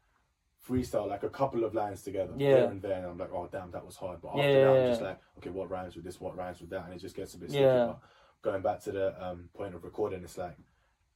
[0.68, 2.54] freestyle like a couple of lines together Yeah.
[2.56, 4.20] here and there, and I'm like, oh damn, that was hard.
[4.20, 6.20] But after Yeah, that, yeah, I'm just like, okay, what rhymes with this?
[6.20, 6.84] What rhymes with that?
[6.84, 7.64] And it just gets a bit sticky.
[7.64, 7.86] Yeah.
[7.86, 7.98] But
[8.42, 10.56] going back to the um, point of recording, it's like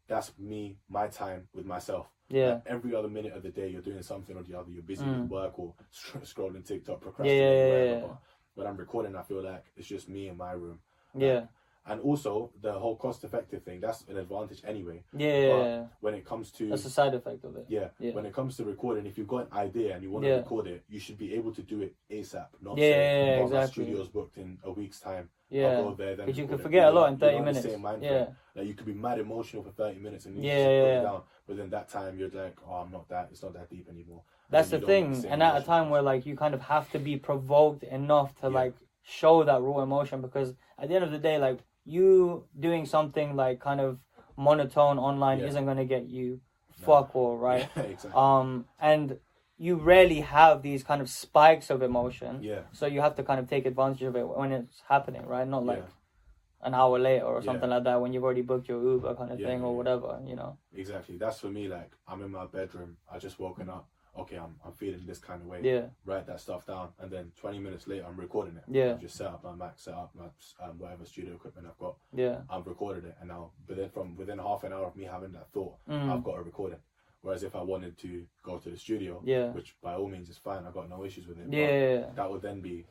[0.08, 2.06] that's me, my time with myself.
[2.28, 4.70] yeah, Like, every other minute of the day, you're doing something or the other.
[4.70, 5.22] You're busy Mm.
[5.22, 5.74] with work or
[6.22, 7.90] scrolling TikTok, yeah, procrastinating, yeah, whatever.
[7.90, 8.00] yeah.
[8.00, 8.16] But
[8.54, 10.80] when I'm recording, I feel like it's just me in my room.
[11.16, 11.46] yeah,
[11.90, 13.80] And also the whole cost-effective thing.
[13.80, 15.02] That's an advantage anyway.
[15.12, 15.82] yeah, yeah, yeah.
[16.00, 17.66] When it comes to That's a side effect of it.
[17.68, 17.88] yeah.
[17.98, 18.12] Yeah.
[18.12, 20.68] When it comes to recording, if you've got an idea and you want to record
[20.68, 22.46] it, you should be able to do it ASAP.
[22.62, 23.84] Not Yeah, say, yeah, yeah, "Oh, exactly.
[23.84, 25.30] studio's booked in a week's time.
[25.50, 27.44] Yeah, go there, then because you record can it." forget a lot in thirty you're
[27.44, 27.66] the minutes.
[27.66, 28.26] same mind Yeah.
[28.54, 31.22] Like you could be mad emotional for thirty minutes and Yeah, yeah, it down.
[31.48, 33.30] But then that time you're like, oh, I'm not that.
[33.32, 34.22] It's not that deep anymore.
[34.46, 35.22] And that's the then you don't get thing.
[35.22, 38.32] same And at a time where like you kind of have to be provoked enough
[38.42, 42.44] to like show that raw emotion, because at the end of the day, like you
[42.58, 43.98] doing something like kind of
[44.36, 45.46] monotone online Yeah.
[45.48, 46.40] isn't gonna get you
[46.80, 46.86] No.
[46.86, 47.68] fuck all right.
[47.76, 48.12] Yeah, exactly.
[48.14, 49.18] Um, and
[49.58, 52.42] you rarely have these kind of spikes of emotion.
[52.42, 52.62] yeah.
[52.72, 55.46] So you have to kind of take advantage of it when it's happening, right?
[55.46, 56.66] Not like Yeah.
[56.66, 59.38] an hour later or something like that when you've already booked your Uber kind of
[59.38, 60.56] thing or whatever, you know.
[60.74, 61.16] Exactly.
[61.18, 61.68] That's for me.
[61.68, 62.96] Like I'm in my bedroom.
[63.10, 63.88] I just woken up.
[64.18, 65.60] Okay, I'm I'm feeling this kind of way.
[65.62, 65.86] Yeah.
[66.04, 68.64] Write that stuff down, and then 20 minutes later, I'm recording it.
[68.68, 68.92] Yeah.
[68.92, 70.26] I've just set up my Mac, set up my
[70.64, 71.96] um, whatever studio equipment I've got.
[72.14, 72.38] Yeah.
[72.48, 75.32] I've recorded it, and now, but then from within half an hour of me having
[75.32, 76.10] that thought, Mm.
[76.12, 76.78] I've got a recording.
[77.22, 79.50] Whereas if I wanted to go to the studio, Yeah.
[79.52, 81.52] which by all means is fine, I've got no issues with it.
[81.52, 82.06] Yeah.
[82.14, 82.86] that would then be,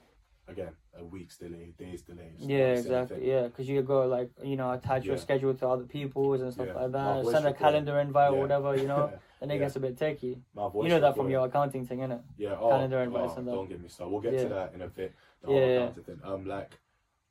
[0.47, 2.33] again, a week's delay, days delay.
[2.37, 3.17] Yeah, not the same exactly.
[3.21, 3.27] thing.
[3.29, 6.67] Yeah, because you go like you know attach your schedule to other people's and stuff
[6.67, 6.73] Yeah.
[6.81, 7.25] like that.
[7.25, 9.11] Send a calendar invite or whatever, you know.
[9.41, 9.59] And it Yeah.
[9.61, 10.41] gets a bit techy.
[10.55, 12.21] You know that from your accounting thing, innit?
[12.37, 13.51] Yeah, oh, calendar invites oh, and that.
[13.51, 14.11] Don't get me started.
[14.11, 14.43] We'll get Yeah.
[14.43, 15.13] to that in a bit.
[15.41, 16.19] The Yeah, accounting thing.
[16.23, 16.77] Um, like,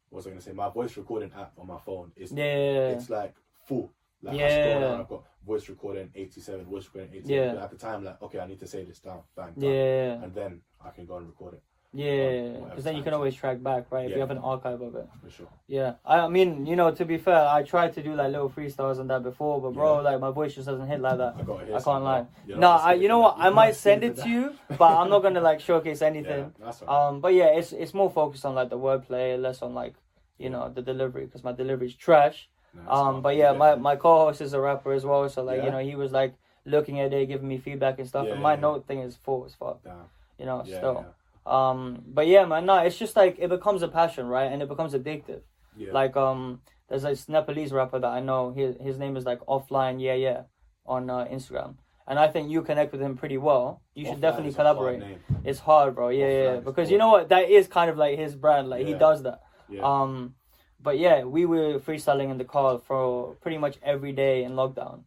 [0.09, 0.53] what was I gonna say?
[0.53, 2.89] My voice recording app on my phone is Yeah.
[2.91, 3.35] it's like
[3.67, 3.93] full.
[4.23, 4.49] Like I Yeah.
[4.49, 7.31] scroll down, I've got voice recording 87, voice recording 87.
[7.31, 7.55] Yeah.
[7.55, 9.71] But at the time, like, okay, I need to say this down, bang, done.
[9.71, 10.23] Yeah.
[10.23, 12.51] And then I can go and record it Yeah.
[12.69, 14.07] Because then you can always track back, right?
[14.11, 15.07] If you have an archive of it.
[15.25, 15.49] for sure.
[15.67, 15.95] Yeah.
[16.05, 19.09] I mean, you know, to be fair, I tried to do like little freestyles and
[19.11, 20.01] that before, but bro, Yeah.
[20.11, 21.35] like my voice just doesn't hit like that.
[21.39, 22.27] I got I can't lie.
[22.47, 23.37] No, I, you know what?
[23.39, 26.53] I might send it to you, but I'm not gonna like showcase Yeah, anything.
[26.61, 27.09] that's all right.
[27.09, 29.95] Um, but yeah, it's it's more focused on like the wordplay, less on like
[30.39, 32.49] you know the delivery because my delivery is trash.
[32.75, 35.65] No, Um, but yeah, my my co-host is a rapper as well, so like Yeah.
[35.65, 36.35] you know he was like
[36.67, 38.27] looking at it, giving me feedback and stuff.
[38.27, 38.61] Yeah, and my yeah.
[38.61, 40.05] note thing is full as fuck, Damn.
[40.39, 40.63] you know.
[40.67, 41.07] Yeah, still,
[41.49, 44.51] um, but yeah, man, no, it's just like it becomes a passion, right?
[44.53, 45.43] And it becomes addictive.
[45.77, 45.89] yeah.
[45.89, 45.93] yeah.
[45.93, 48.53] Like um, there's this Nepalese rapper that I know.
[48.53, 50.43] His his name is like Offline Yeah Yeah
[50.87, 53.83] on uh, Instagram, and I think you connect with him pretty well.
[53.95, 55.19] You should Offline definitely is a hard collaborate.
[55.45, 56.09] It's hard, bro.
[56.11, 56.61] Yeah, Offline yeah.
[56.61, 56.91] Because hard.
[56.91, 57.29] you know what?
[57.31, 58.69] That is kind of like his brand.
[58.69, 59.41] Like he does that.
[59.69, 59.83] Yeah.
[59.83, 60.35] Um,
[60.81, 65.05] but yeah, we were freestyling in the car for pretty much every day in lockdown.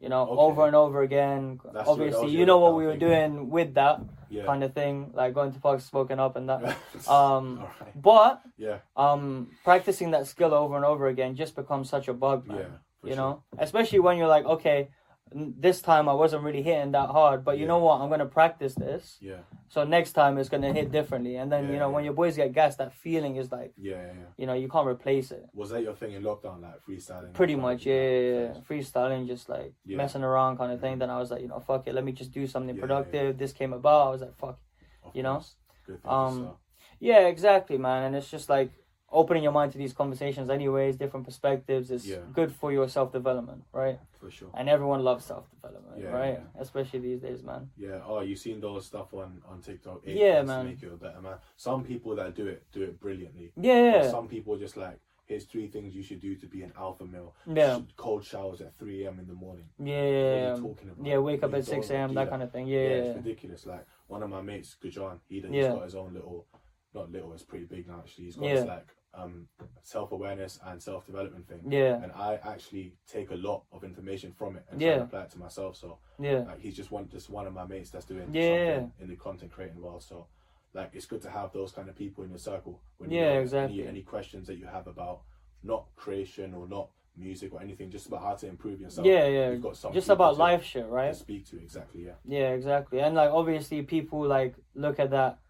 [0.00, 0.40] You know, Okay.
[0.40, 1.58] over and over again.
[1.72, 4.44] That's Obviously, you know what we were doing with that yeah.
[4.44, 6.76] kind of thing, like going to parks, smoking up, and that.
[7.08, 8.00] Um, Alright.
[8.00, 8.78] But Yeah.
[8.96, 12.58] um, practicing that skill over and over again just becomes such a bug, man.
[12.58, 12.64] Yeah.
[13.10, 13.16] you sure.
[13.16, 14.88] know, especially when you're like, okay,
[15.32, 17.68] this time I wasn't really hitting that hard, but you Yeah.
[17.68, 18.00] know what?
[18.00, 19.18] I'm gonna practice this.
[19.20, 19.40] Yeah.
[19.68, 21.36] So next time it's gonna hit differently.
[21.36, 23.96] And then you Yeah, know when your boys get gassed, that feeling is like Yeah.
[23.96, 24.12] Yeah.
[24.20, 24.24] yeah.
[24.36, 25.48] you know you can't replace it.
[25.54, 27.32] Was that your thing in lockdown, like freestyling?
[27.34, 28.52] Pretty much, yeah, yeah, yeah.
[28.68, 29.96] freestyling, just like Yeah.
[29.96, 30.98] messing around kind of thing.
[30.98, 33.38] Then I was like, you know, fuck it, let me just do something Yeah, productive.
[33.38, 34.06] This came about.
[34.08, 34.58] I was like, fuck,
[35.04, 35.34] Of you know?
[35.34, 35.56] course.
[35.86, 36.56] Thing Um,
[37.00, 38.04] yeah, exactly, man.
[38.04, 38.70] And it's just like
[39.10, 41.90] opening your mind to these conversations, anyways, different perspectives.
[41.90, 42.18] is Yeah.
[42.32, 43.98] good for your self development, right?
[44.12, 44.50] for sure.
[44.54, 46.34] And everyone loves self development, Yeah, right?
[46.40, 46.60] yeah.
[46.60, 47.70] Especially these days, man.
[47.76, 48.00] Yeah.
[48.04, 50.02] Oh, you've seen those stuff on on TikTok?
[50.06, 50.66] Eight Yeah, man.
[50.66, 51.36] Make you a better man.
[51.56, 53.52] Some people that do it do it brilliantly.
[53.56, 54.98] Yeah, yeah, Some people just like.
[55.26, 57.34] Here's three things you should do to be an alpha male.
[57.46, 59.18] yeah, Cold showers at 3 a.m.
[59.18, 59.68] in the morning.
[59.78, 60.54] yeah, What are yeah.
[60.56, 61.06] you talking about?
[61.06, 62.08] Yeah, wake up at six a.m.
[62.08, 62.66] do That kind of thing.
[62.66, 63.66] Yeah, yeah, yeah, it's ridiculous.
[63.66, 65.72] Like one of my mates, Gajan, he he's Yeah.
[65.74, 66.46] got his own little,
[66.94, 68.24] not little, it's pretty big now actually.
[68.24, 68.56] He's got Yeah.
[68.56, 69.48] his like um
[69.82, 71.60] self awareness and self development thing.
[71.66, 74.88] yeah, And I actually take a lot of information from it and Yeah.
[74.88, 75.76] try and apply it to myself.
[75.76, 76.40] So yeah.
[76.40, 78.76] like he's just one just one of my mates that's doing Yeah.
[78.80, 80.02] something in the content creating world.
[80.02, 80.26] So
[80.74, 83.40] like it's good to have those kind of people in your circle when Yeah, you
[83.40, 83.80] exactly.
[83.80, 85.22] any, any questions that you have about
[85.62, 89.04] not creation or not music or anything, just about how to improve yourself.
[89.04, 89.50] Yeah, yeah.
[89.50, 91.16] You've got some Just about to- life shit, to right?
[91.16, 92.04] speak to exactly.
[92.04, 92.12] Yeah.
[92.24, 93.00] Yeah, exactly.
[93.00, 95.40] And like obviously people like look at that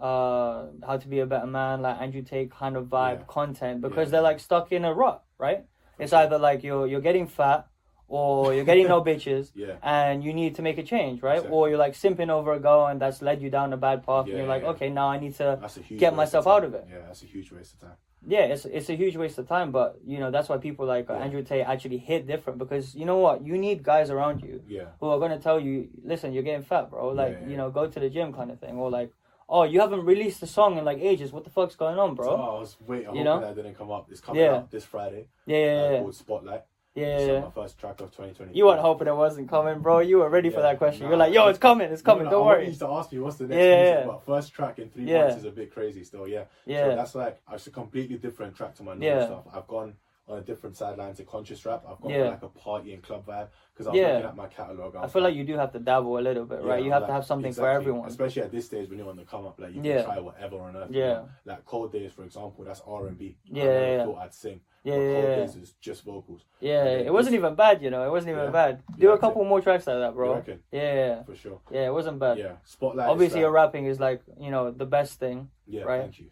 [0.00, 3.24] uh how to be a better man, like Andrew Tate kind of vibe Yeah.
[3.28, 4.12] content because Yeah.
[4.12, 5.64] they're like stuck in a rut, right?
[5.98, 6.20] It's sure.
[6.20, 7.66] either like you're you're getting fat
[8.08, 9.76] or you're getting no bitches Yeah.
[9.82, 11.34] and you need to make a change, right?
[11.38, 11.56] Exactly.
[11.56, 14.26] Or you're like simping over a girl and that's led you down a bad path
[14.26, 16.54] and you're like, okay, now I need to That's a huge Get myself time.
[16.54, 16.86] out of it.
[16.90, 17.96] Yeah, that's a huge waste of time.
[18.26, 21.06] yeah, it's it's a huge waste of time, but you know that's why people like.
[21.08, 24.88] Andrew Tate actually hit different because you know what you need guys around you Yeah.
[25.00, 25.74] who are gonna tell you,
[26.12, 27.02] listen, you're getting fat, bro.
[27.22, 29.10] Like you know, go to the gym kind of thing, or like,
[29.50, 31.32] oh, you haven't released a song in like ages.
[31.32, 32.34] What the fuck's going on, So bro?
[32.34, 33.08] I was waiting.
[33.08, 33.40] I'm You know?
[33.40, 34.06] that didn't come up.
[34.10, 34.52] It's coming Yeah.
[34.52, 35.26] up this Friday.
[35.46, 35.98] Yeah, uh, yeah, yeah.
[36.00, 36.62] Called Spotlight.
[36.94, 37.40] yeah, yeah, uh, yeah.
[37.40, 38.52] my first track of 2020.
[38.56, 39.98] You weren't hoping it wasn't coming, bro.
[40.00, 41.02] You were ready for that question.
[41.04, 42.24] nah, You're like, yo, it's coming, it's coming.
[42.24, 42.68] No, Don't I worry.
[42.68, 44.06] you to ask me what's the next Yeah, music, yeah.
[44.06, 45.18] but first track in three Yeah.
[45.22, 46.26] months is a bit crazy still.
[46.28, 46.44] Yeah.
[46.44, 49.26] So Yeah, that's like it's a completely different track to my normal Yeah.
[49.26, 49.44] stuff.
[49.52, 49.94] I've gone
[50.30, 51.82] on a different sideline to conscious rap.
[51.88, 52.28] I've got Yeah.
[52.28, 54.12] like a party and club vibe because I was Yeah.
[54.14, 54.96] looking at my catalog.
[54.96, 56.84] I feel like you do have to dabble a little bit, Yeah, right?
[56.84, 58.08] You have like, to have something for everyone.
[58.08, 60.02] Especially at this stage when you're on the come up, like you Yeah.
[60.02, 60.90] can try whatever on earth.
[60.90, 61.02] Yeah.
[61.08, 61.28] You know?
[61.46, 63.36] Like Cold Days, for example, that's R and B.
[63.44, 64.60] Yeah, I yeah, thought I'd sing.
[64.82, 65.36] Yeah, but yeah, Cold.
[65.36, 66.44] Days is just vocals.
[66.60, 68.06] Yeah, Okay, it wasn't even bad, you know.
[68.06, 68.82] It wasn't even bad.
[68.98, 70.42] Do a couple more tracks like that, bro.
[70.72, 71.60] yeah, For sure.
[71.70, 71.86] yeah.
[71.88, 72.38] It wasn't bad.
[72.38, 72.56] Yeah.
[72.64, 73.08] Spotlight.
[73.10, 75.82] Obviously, your rapping is like you know the best thing, Yeah.
[75.82, 76.02] right?
[76.02, 76.28] Thank you.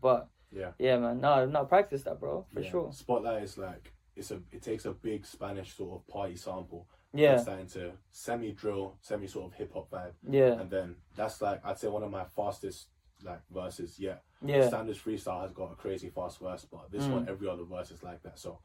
[0.00, 0.70] but Yeah.
[0.78, 1.20] yeah, man.
[1.20, 2.70] No, I've not practiced that, bro, for Yeah.
[2.70, 2.92] sure.
[2.92, 6.86] Spotlight is like it's a it takes a big Spanish sort of party sample.
[7.12, 10.96] Yeah, It's starting to semi drill, semi sort of hip hop vibe, yeah, and then
[11.16, 12.88] that's like I'd say one of my fastest
[13.22, 14.22] like verses yet.
[14.44, 17.12] yeah, Standards freestyle has got a crazy fast verse, but this Mm.
[17.12, 18.38] one every other verse is like that.
[18.38, 18.58] So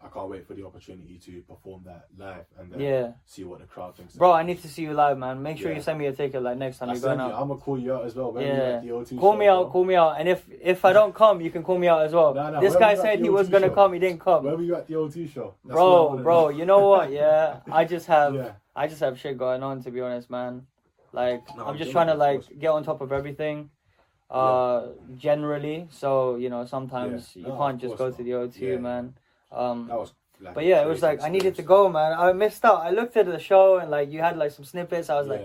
[0.00, 3.12] I can't wait for the opportunity to perform that live and then Yeah.
[3.24, 4.14] see what the crowd thinks.
[4.14, 5.42] Bro, I need to see you live, man.
[5.42, 5.76] Make sure Yeah.
[5.78, 7.40] you send me a ticket like next time I you're going you, out.
[7.40, 8.30] I'm gonna call you out as well.
[8.32, 8.62] When Yeah.
[8.76, 9.70] at the O2 Call show, me out, bro.
[9.72, 10.20] call me out.
[10.20, 12.34] And if if I don't come, you can call me out as well.
[12.34, 14.44] Nah, nah, this guy said he O2 was gonna come, he didn't come.
[14.44, 15.54] Where were you at the O2 show?
[15.64, 17.10] That's bro, bro, you know what?
[17.10, 18.52] Yeah, I just have Yeah.
[18.76, 20.66] I just have shit going on to be honest, man.
[21.12, 22.58] Like No, I'm just trying to like course.
[22.58, 23.70] get on top of everything.
[24.28, 25.86] Uh generally.
[25.90, 29.14] So, you know, sometimes you can't just go to the O2, man.
[29.50, 30.54] Um That was like.
[30.54, 32.12] but yeah, it was like I needed to go, man.
[32.18, 32.80] I missed out.
[32.82, 35.08] I looked at the show and like you had like some snippets.
[35.10, 35.42] I was like,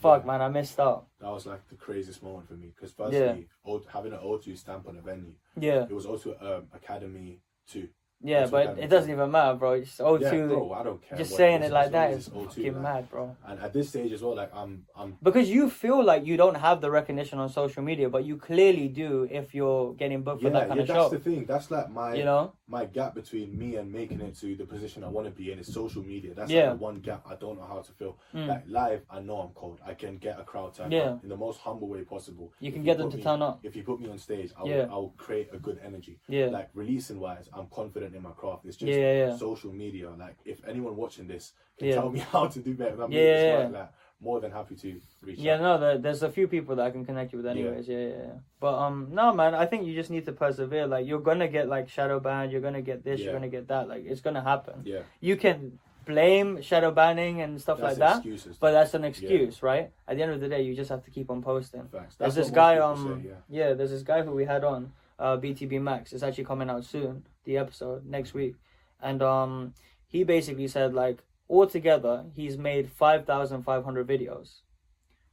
[0.00, 0.26] fuck, Yeah.
[0.26, 1.06] man, I missed out.
[1.20, 3.78] That was like the craziest moment for me because firstly, Yeah.
[3.92, 7.88] Having an O2 stamp on a venue, Yeah, it was also um, Academy 2.
[8.24, 9.72] Yeah, That's but it doesn't even matter, bro.
[9.72, 10.20] It's O2.
[10.22, 11.18] Yeah, bro, I don't care.
[11.18, 13.36] just saying is, it like that O2, fucking mad, bro.
[13.46, 16.54] And at this stage as well, like I'm, I'm Because you feel like you don't
[16.56, 20.48] have the recognition on social media, but you clearly do if you're getting booked for
[20.48, 21.08] yeah, that kind yeah, of that's show.
[21.10, 21.44] the thing.
[21.44, 22.52] That's like my You know?
[22.66, 25.58] my gap between me and making it to the position I want to be in
[25.58, 26.32] is social media.
[26.34, 26.70] That's Yeah.
[26.70, 28.16] like the one gap I don't know how to fill.
[28.34, 28.48] Mm.
[28.48, 29.80] Like live, I know I'm cold.
[29.86, 31.10] I can get a crowd turned Yeah.
[31.10, 32.52] up in the most humble way possible.
[32.60, 33.60] You If can get them to me- turn up.
[33.62, 34.86] If you put me on stage, I will, Yeah.
[34.90, 36.18] I will create a good energy.
[36.26, 36.46] Yeah.
[36.46, 38.64] Like releasing wise, I'm confident in my craft.
[38.64, 39.36] It's just Yeah, yeah, yeah.
[39.36, 40.10] social media.
[40.18, 41.94] Like if anyone watching this can Yeah.
[41.96, 43.88] tell me how to do better, I'm Yeah, yeah, yeah, work, like
[44.20, 45.44] more than happy to reach out.
[45.44, 45.60] Yeah, out.
[45.60, 47.88] no, there, there's a few people that I can connect you with, anyways.
[47.88, 47.98] Yeah.
[47.98, 48.32] yeah, yeah.
[48.60, 50.86] But um, no, man, I think you just need to persevere.
[50.86, 52.52] Like, you're gonna get like shadow banned.
[52.52, 53.20] You're gonna get this.
[53.20, 53.88] You're gonna get that.
[53.88, 54.82] Like, it's gonna happen.
[54.84, 58.58] Yeah, You can blame shadow banning and stuff that's like that, excuses.
[58.58, 59.90] but that's an excuse, right?
[60.06, 61.84] At the end of the day, you just have to keep on posting.
[61.88, 62.16] Facts.
[62.16, 63.34] There's this guy, um, say, yeah.
[63.68, 66.12] yeah, there's this guy who we had on, uh, BTB Max.
[66.12, 68.54] It's actually coming out soon, the episode next week,
[69.00, 69.74] and um,
[70.06, 74.60] he basically said like altogether he's made five thousand five hundred videos,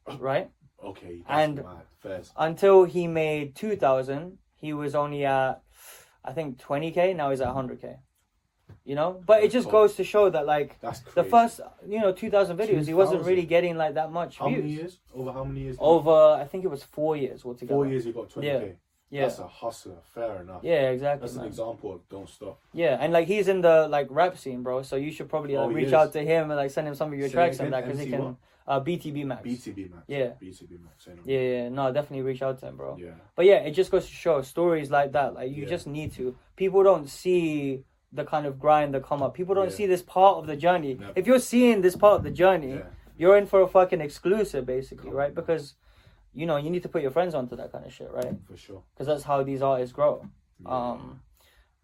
[0.20, 0.50] right?
[0.84, 1.64] Okay, and-.
[2.36, 5.62] Until he made two thousand, he was only at,
[6.26, 7.14] I think twenty k.
[7.14, 7.98] Now he's at hundred k.
[8.84, 12.12] You know, but it just goes to show that like That's the first, you know,
[12.12, 13.26] two thousand videos, he wasn't 2,000?
[13.26, 14.64] really getting like that much How views.
[14.64, 15.00] many years?
[15.14, 15.78] Over how many years?
[15.80, 17.76] Over, I think it was four years altogether.
[17.76, 18.44] Four years, you got 20k.
[18.44, 18.60] Yeah.
[19.12, 19.98] Yeah, That's a hustler.
[20.16, 20.62] Fair enough.
[20.64, 21.28] yeah, exactly.
[21.28, 22.60] That's an example of don't stop.
[22.74, 24.82] Yeah, and like he's in the like rap scene, bro.
[24.84, 25.94] So you should probably like, Oh, reach is.
[25.94, 28.00] out to him and like send him some of your Say tracks and that because
[28.00, 28.24] he can.
[28.24, 28.36] what?
[28.68, 29.42] Uh, BTB Max.
[29.46, 30.04] BTB Max.
[30.08, 30.32] Yeah.
[30.42, 31.08] BTB Max.
[31.26, 32.96] Yeah, yeah, no, definitely reach out to him, bro.
[32.98, 33.10] Yeah.
[33.36, 35.34] But yeah, it just goes to show stories like that.
[35.34, 35.70] Like you Yeah.
[35.70, 36.36] just need to.
[36.56, 39.34] People don't see the kind of grind that come up.
[39.34, 39.76] People don't Yeah.
[39.76, 40.94] see this part of the journey.
[40.94, 41.12] No.
[41.16, 42.84] If you're seeing this part of the journey, Yeah.
[43.18, 45.34] you're in for a fucking exclusive, basically, right?
[45.36, 45.76] Because
[46.34, 48.34] you know you need to put your friends onto that kind of shit, right?
[48.48, 48.84] For sure.
[48.94, 50.26] Because that's how these artists grow.
[50.64, 50.70] Yeah.
[50.92, 51.22] Um,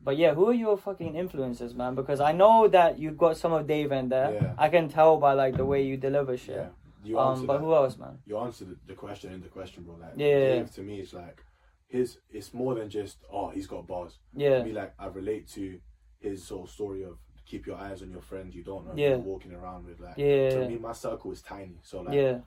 [0.02, 1.96] but yeah, who are your fucking influences, man?
[1.96, 4.34] Because I know that you've got some of Dave in there.
[4.34, 4.54] Yeah.
[4.58, 6.56] I can tell by like the way you deliver shit.
[6.56, 6.68] Yeah.
[7.04, 7.60] You Um, but that.
[7.64, 8.20] who else, man?
[8.26, 9.96] you answered the, question in the question, bro.
[9.96, 11.44] Like, Yeah, Dave, to me, it's like
[11.88, 12.18] his.
[12.30, 14.20] It's more than just oh, he's got bars.
[14.36, 15.80] Yeah, To me, like I relate to
[16.20, 19.10] his of story of keep your eyes on your friends you don't know Yeah.
[19.10, 20.00] you're walking around with.
[20.00, 22.40] Like, yeah, to me, my circle is tiny, so like yeah,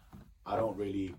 [0.44, 1.14] I don't really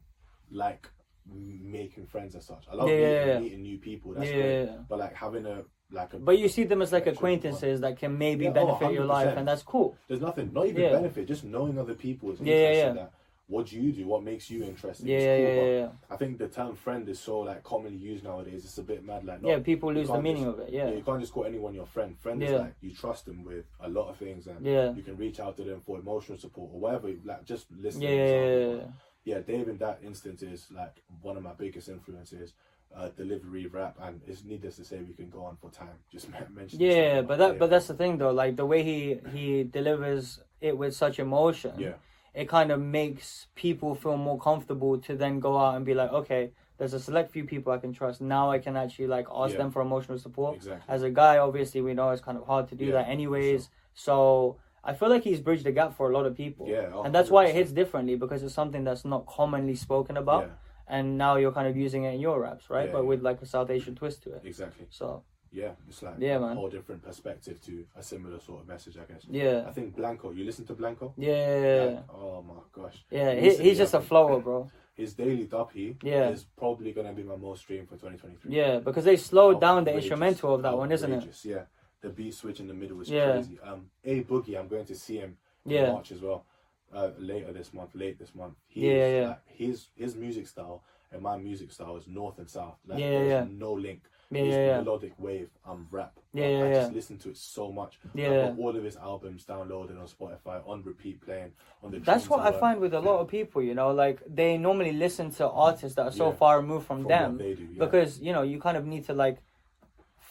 [0.52, 0.90] like
[1.32, 2.66] making friends as such.
[2.72, 4.14] I love Yeah, meeting, yeah, meeting new people.
[4.14, 4.70] That's yeah, great.
[4.90, 8.18] But like having a like a But you see them as like acquaintances that can
[8.18, 9.98] maybe Yeah, oh, benefit your life, and that's cool.
[10.08, 10.92] There's nothing, not even Yeah.
[10.92, 13.04] benefit, just knowing other people interests yeah, and yeah.
[13.04, 13.14] that.
[13.48, 14.08] What do you do?
[14.08, 15.08] What makes you interesting?
[15.10, 15.90] Yeah, cool, yeah, yeah.
[16.10, 18.64] I think the term friend is so like commonly used nowadays.
[18.64, 19.26] It's a bit mad.
[19.26, 20.74] Like, Yeah, people lose the meaning just- of it.
[20.74, 22.18] Yeah, you can't just call anyone your friend.
[22.18, 25.18] Friend is like you trust them with a lot of things, and yeah, you can
[25.18, 27.10] reach out to them for emotional support or whatever.
[27.26, 28.02] Like just listen.
[28.02, 28.86] yeah,
[29.24, 32.54] yeah, Dave in that instance is like one of my biggest influences.
[32.94, 35.96] Uh, delivery, rap, and it's needless to say we can go on for time.
[36.12, 36.78] Just mention.
[36.78, 38.32] Yeah, but that but that's the thing though.
[38.32, 41.72] Like the way he he delivers it with such emotion.
[41.78, 41.94] yeah,
[42.34, 46.12] it kind of makes people feel more comfortable to then go out and be like,
[46.12, 48.20] okay, there's a select few people I can trust.
[48.22, 49.60] Now I can actually like ask Yeah.
[49.60, 50.56] them for emotional support.
[50.58, 50.94] exactly.
[50.94, 53.70] As a guy, obviously, we know it's kind of hard to do Yeah, that anyways.
[53.94, 56.68] So I feel like he's bridged the gap for a lot of people.
[56.68, 60.18] Yeah, oh, and that's why it hits differently because it's something that's not commonly spoken
[60.18, 60.44] about.
[60.46, 62.88] Yeah, And now you're kind of using it in your raps, right?
[62.88, 63.10] Yeah, but yeah.
[63.10, 64.42] with like a South Asian twist to it.
[64.44, 64.88] exactly.
[64.90, 66.56] So Yeah, it's like Yeah, a man.
[66.56, 69.24] whole different perspective to a similar sort of message, I guess.
[69.30, 70.32] yeah, I think Blanco.
[70.32, 71.14] You listen to Blanco?
[71.18, 72.98] yeah, Like, oh my gosh.
[73.12, 73.36] yeah.
[73.36, 74.70] He, he's just a flower, bro.
[74.96, 76.30] His daily duppy Yeah.
[76.30, 78.52] is probably gonna be my most stream for 2023.
[78.56, 81.26] Yeah, because they slowed oh, down the instrumental of that one, isn't it?
[81.44, 81.64] Yeah,
[82.02, 83.32] the beat switch in the middle is Yeah.
[83.34, 83.60] crazy.
[83.64, 85.92] Um, A Boogie, I'm going to see him in Yeah.
[85.92, 86.46] March as well.
[86.94, 88.56] Uh, later this month, late this month.
[88.68, 89.28] He Yeah, is, yeah.
[89.30, 90.84] Like, his his music style
[91.14, 92.78] and my music style is north and south.
[92.86, 93.48] Like, Yeah, there's yeah.
[93.50, 94.02] no link.
[94.30, 95.50] Yeah, He's yeah, melodic wave.
[95.66, 96.18] I'm rap.
[96.34, 96.74] Yeah, I, yeah, I yeah.
[96.82, 98.00] just listen to it so much.
[98.14, 98.28] Yeah.
[98.28, 101.52] I've got all of his albums downloaded on Spotify on repeat, playing
[101.84, 102.00] on the.
[102.00, 102.60] That's what I work.
[102.62, 106.06] find with a lot of people, you know, like they normally listen to artists that
[106.08, 107.86] are so far removed from, From them do, yeah.
[107.86, 109.38] because, you know, you kind of need to like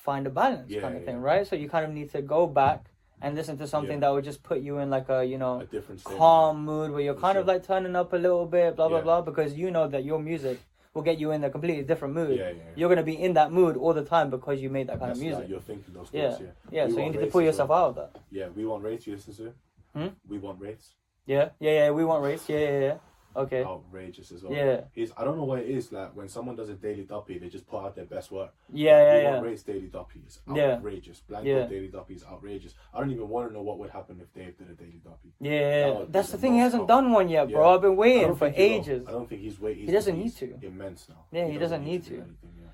[0.01, 1.47] find a balance Yeah, kind of yeah, thing, right?
[1.47, 2.87] So you kind of need to go back
[3.23, 4.09] and listen to something Yeah.
[4.09, 7.03] that would just put you in like a you know a different calm mood where
[7.03, 9.71] you're For kind of like turning up a little bit, blah blah blah, because you
[9.71, 10.59] know that your music
[10.95, 12.37] will get you in a completely different mood.
[12.37, 12.55] Yeah, yeah.
[12.57, 12.63] yeah.
[12.77, 15.19] You're gonna be in that mood all the time because you made that kind of
[15.19, 15.49] like music.
[15.49, 16.31] you're thinking those Yeah.
[16.31, 16.43] thoughts.
[16.43, 16.53] Yeah.
[16.77, 18.11] yeah, We so you need to pull yourself out of that.
[18.31, 19.07] Yeah, we want rates.
[19.07, 19.53] You listen to?
[19.95, 20.09] Hmm?
[20.31, 20.95] Wewantwraiths.
[21.27, 21.89] Yeah, yeah, yeah.
[21.91, 22.49] Wewantwraiths.
[22.49, 22.97] Yeah, yeah, yeah.
[23.37, 23.63] Okay.
[23.65, 24.53] Outrageous as well.
[24.53, 25.93] Yeah, He's, I don't know what it is.
[25.93, 28.53] Like when someone does a daily duppy, they just put out their best work.
[28.73, 29.41] yeah, we yeah, yeah.
[29.41, 30.73] rates daily duppy is Yeah.
[30.75, 31.21] outrageous.
[31.21, 31.67] Blanco Yeah.
[31.67, 32.75] daily duppy is outrageous.
[32.93, 35.33] I don't even want to know what would happen if Dave did a daily duppy.
[35.41, 36.55] Yeah, That that's the thing.
[36.55, 37.69] He hasn't out- done one yet, bro.
[37.69, 37.75] Yeah.
[37.77, 39.87] I've been waiting for ages, I don't think he's waiting.
[39.87, 40.59] He doesn't need to.
[40.63, 41.25] Immense now.
[41.31, 42.15] Yeah, he doesn't need do to.
[42.17, 42.67] anything, yeah.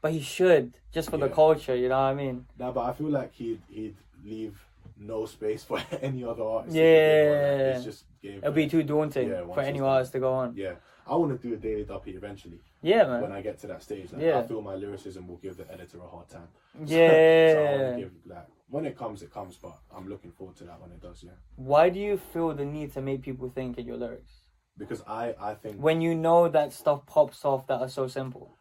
[0.00, 1.74] but he should just for the culture.
[1.74, 2.46] You know what I mean?
[2.58, 4.64] Nah, but I feel like he'd he'd leave
[4.96, 6.74] no space for any other artist.
[6.76, 7.74] Yeah.
[7.76, 8.38] it's just game.
[8.38, 10.54] It'll be too daunting Yeah, for any artist to go on.
[10.56, 10.74] Yeah,
[11.06, 12.60] I want to do a daily duppy eventually.
[12.82, 13.22] Yeah, man.
[13.22, 13.32] When.
[13.32, 14.38] I get to that stage, like, Yeah.
[14.38, 16.48] I feel my lyricism will give the editor a hard time.
[16.74, 17.90] so I Yeah.
[17.92, 19.56] to give like when it comes, it comes.
[19.56, 21.22] But I'm looking forward to that when it does.
[21.24, 24.32] Yeah, Why do you feel the need to make people think in your lyrics
[24.76, 28.56] because I I think when you know that stuff pops off that are so simple?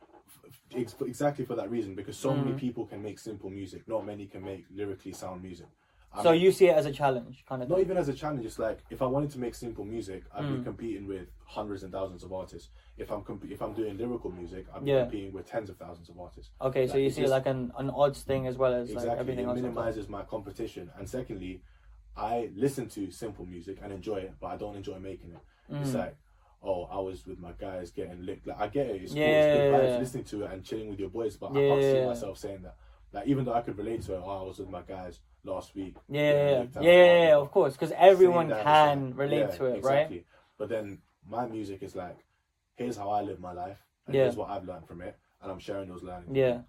[0.76, 2.46] exactly for that reason because so Mm.
[2.46, 3.88] many people can make simple music.
[3.88, 5.68] Not many can make lyrically sound music.
[6.16, 7.86] I so you see it as a challenge, kind of not thing.
[7.86, 8.46] even as a challenge.
[8.46, 10.58] It's like if I wanted to make simple music, I'd Mm.
[10.60, 12.70] be competing with hundreds and thousands of artists.
[12.98, 15.02] If I'm comp- if I'm doing lyrical music, I'm Yeah.
[15.04, 16.52] competing with tens of thousands of artists.
[16.62, 19.20] Okay, so you see just- like an, an odds thing as well as like exactly,
[19.20, 19.56] everything it else.
[19.56, 20.92] minimizes my competition.
[20.98, 21.62] And secondly,
[22.16, 25.40] I listen to simple music and enjoy it, but I don't enjoy making it.
[25.70, 26.00] It's Mm.
[26.00, 26.16] like,
[26.62, 28.46] oh, I was with my guys getting licked.
[28.46, 29.02] Like I get it.
[29.02, 29.34] It's Yeah, cool.
[29.36, 29.98] It's good yeah, vibes yeah.
[30.00, 32.76] listening to it and chilling with your boys, but I can't see myself saying that.
[33.12, 35.76] Like even though I could relate to it, oh, I was with my guys last
[35.76, 35.96] week.
[36.10, 37.32] Yeah, yeah, yeah, yeah, of yeah, the yeah, party.
[37.34, 39.98] of course, because everyone can like- relate yeah, to it, right?
[40.00, 40.26] exactly.
[40.58, 42.18] But then my music is like,
[42.76, 44.24] here's how I live my life, and Yeah.
[44.24, 46.36] here's what I've learned from it, and I'm sharing those learnings.
[46.36, 46.62] Yeah.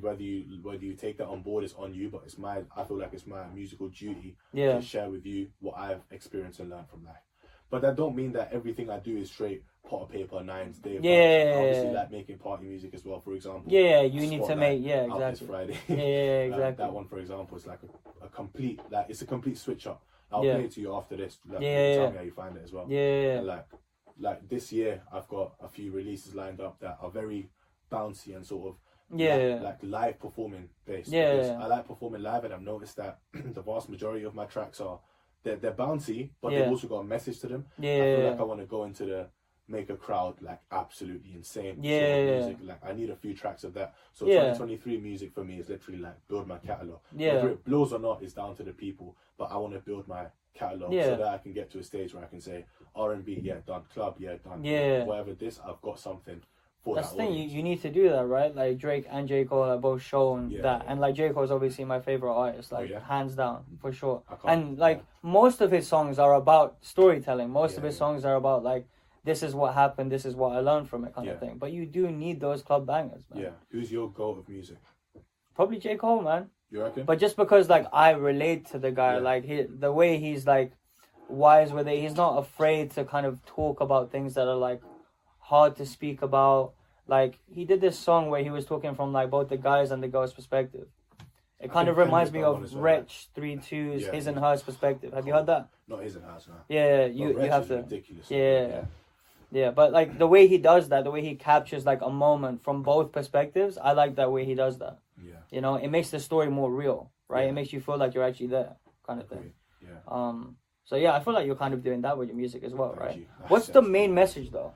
[0.00, 2.82] Whether you whether you take that on board is on you, but it's my I
[2.82, 6.70] feel like it's my musical duty yeah, to share with you what I've experienced and
[6.70, 7.22] learned from life.
[7.70, 10.96] But that don't mean that everything I do is straight pot of paper, nines, day.
[10.96, 11.52] of Yeah.
[11.54, 11.58] vibes.
[11.60, 13.20] Obviously like making party music as well.
[13.20, 14.02] For example, yeah.
[14.02, 15.46] You need to make yeah, Out this exactly.
[15.46, 15.78] Friday.
[15.88, 16.84] Yeah, yeah, exactly.
[16.84, 17.80] that one, for example, is like
[18.22, 20.02] a, a complete like it's a complete switch up.
[20.32, 20.54] I'll Yeah.
[20.56, 21.38] play it to you after this.
[21.48, 22.10] Like, Yeah, yeah, tell yeah.
[22.10, 22.86] me how you find it as well.
[22.88, 23.66] Yeah, And like
[24.18, 27.50] like this year, I've got a few releases lined up that are very
[27.90, 28.76] bouncy and sort of
[29.14, 31.10] yeah, like, yeah, like live performing based.
[31.10, 31.58] Yeah, yeah.
[31.62, 34.98] I like performing live, and I've noticed that the vast majority of my tracks are
[35.42, 36.60] they're, they're bouncy, but Yeah.
[36.62, 37.66] they've also got a message to them.
[37.78, 39.28] yeah, I feel yeah, like I want to go into the
[39.68, 41.78] make a crowd like absolutely insane.
[41.78, 42.38] of Yeah.
[42.38, 42.56] music.
[42.62, 43.94] Like I need a few tracks of that.
[44.12, 44.52] So Yeah.
[44.52, 46.98] 2023 music for me is literally like build my catalog.
[47.16, 47.34] yeah.
[47.36, 50.06] Whether it blows or not is down to the people, but I want to build
[50.06, 51.04] my catalog Yeah.
[51.04, 53.82] so that I can get to a stage where I can say R&B, yeah, done.
[53.92, 54.62] Club, yeah, done.
[54.62, 55.04] Yeah.
[55.04, 56.40] Whatever this, I've got something
[56.82, 57.32] for That's that the thing.
[57.32, 57.52] You, audience.
[57.54, 58.54] you need to do that, right?
[58.54, 60.92] Like Drake and J Cole have both shown Yeah, that, yeah.
[60.92, 63.00] and like J Cole is obviously my favorite artist, Oh, like yeah?
[63.00, 63.80] hands down mm.
[63.80, 64.22] for sure.
[64.44, 65.04] And like yeah.
[65.30, 67.48] most of his songs are about storytelling.
[67.48, 67.98] Most of his yeah.
[67.98, 68.86] songs are about like
[69.24, 71.34] this is what happened, this is what I learned from it, kind Yeah.
[71.34, 71.56] of thing.
[71.58, 73.42] But you do need those club bangers, man.
[73.42, 73.50] Yeah.
[73.70, 74.78] Who's your goat of music?
[75.54, 76.50] Probably J Cole, man.
[76.70, 77.04] You reckon?
[77.04, 79.20] But just because like I relate to the guy, Yeah.
[79.20, 80.72] like he, the way he's like
[81.28, 84.82] wise with it, he's not afraid to kind of talk about things that are like
[85.38, 86.74] hard to speak about.
[87.06, 90.02] Like he did this song where he was talking from like both the guys and
[90.02, 90.88] the girls' perspective.
[91.60, 94.12] It kind of reminds me of well, Wretch 32's, Yeah.
[94.12, 95.14] his and hers perspective.
[95.14, 95.68] Have you heard that?
[95.88, 96.54] Not his and hers, no.
[96.68, 97.76] Yeah, you you have to.
[97.76, 98.30] Ridiculous.
[98.30, 98.84] Yeah.
[99.54, 102.64] Yeah, but like the way he does that, the way he captures like a moment
[102.64, 104.98] from both perspectives, I like that way he does that.
[105.22, 105.34] Yeah.
[105.50, 107.42] You know, it makes the story more real, right?
[107.44, 107.50] Yeah.
[107.50, 108.74] It makes you feel like you're actually there,
[109.06, 109.52] kind of thing.
[109.80, 110.00] Yeah.
[110.08, 112.74] Um, so yeah, I feel like you're kind of doing that with your music as
[112.74, 113.28] well, Thank right?
[113.46, 114.74] What's the main message though?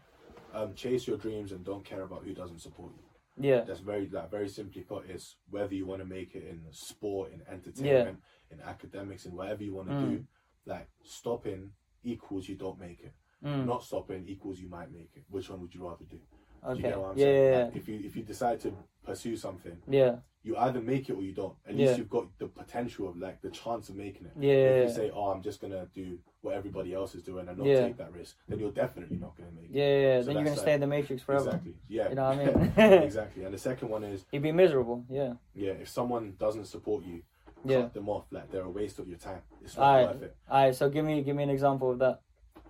[0.54, 3.02] Um, chase your dreams and don't care about who doesn't support you.
[3.50, 6.60] Yeah, That's very like very simply put is whether you want to make it in
[6.72, 8.18] sport, in entertainment,
[8.50, 10.10] in academics, in whatever you want to Mm.
[10.10, 10.24] do.
[10.66, 11.70] Like stopping
[12.04, 13.12] equals you don't make it.
[13.44, 15.22] Mm, Not stopping equals you might make it.
[15.28, 16.16] Which one would you rather do?
[16.16, 17.52] Do you okay, what I'm yeah, saying?
[17.52, 18.72] yeah, Like, if you if you decide to
[19.04, 21.54] pursue something, yeah, you either make it or you don't.
[21.66, 21.86] At Yeah.
[21.86, 24.32] least you've got the potential of like the chance of making it.
[24.38, 27.46] yeah, If yeah, you say, "Oh, I'm just gonna do what everybody else is doing
[27.48, 27.82] and not Yeah.
[27.86, 29.70] take that risk," then you're definitely not gonna make it.
[29.76, 30.20] yeah, yeah.
[30.20, 31.46] So Then you're gonna that's stay in the matrix forever.
[31.46, 31.74] Exactly.
[31.88, 32.08] Yeah.
[32.08, 32.44] You know what I
[32.88, 33.02] mean?
[33.04, 33.44] exactly.
[33.44, 35.04] And the second one is, You'd be miserable.
[35.08, 37.22] Yeah, yeah, if someone doesn't support you,
[37.64, 37.82] yeah.
[37.82, 38.26] cut them off.
[38.32, 39.42] Like they're a waste of your time.
[39.62, 40.36] It's not worth it.
[40.50, 42.20] All right, so give me give me an example of that.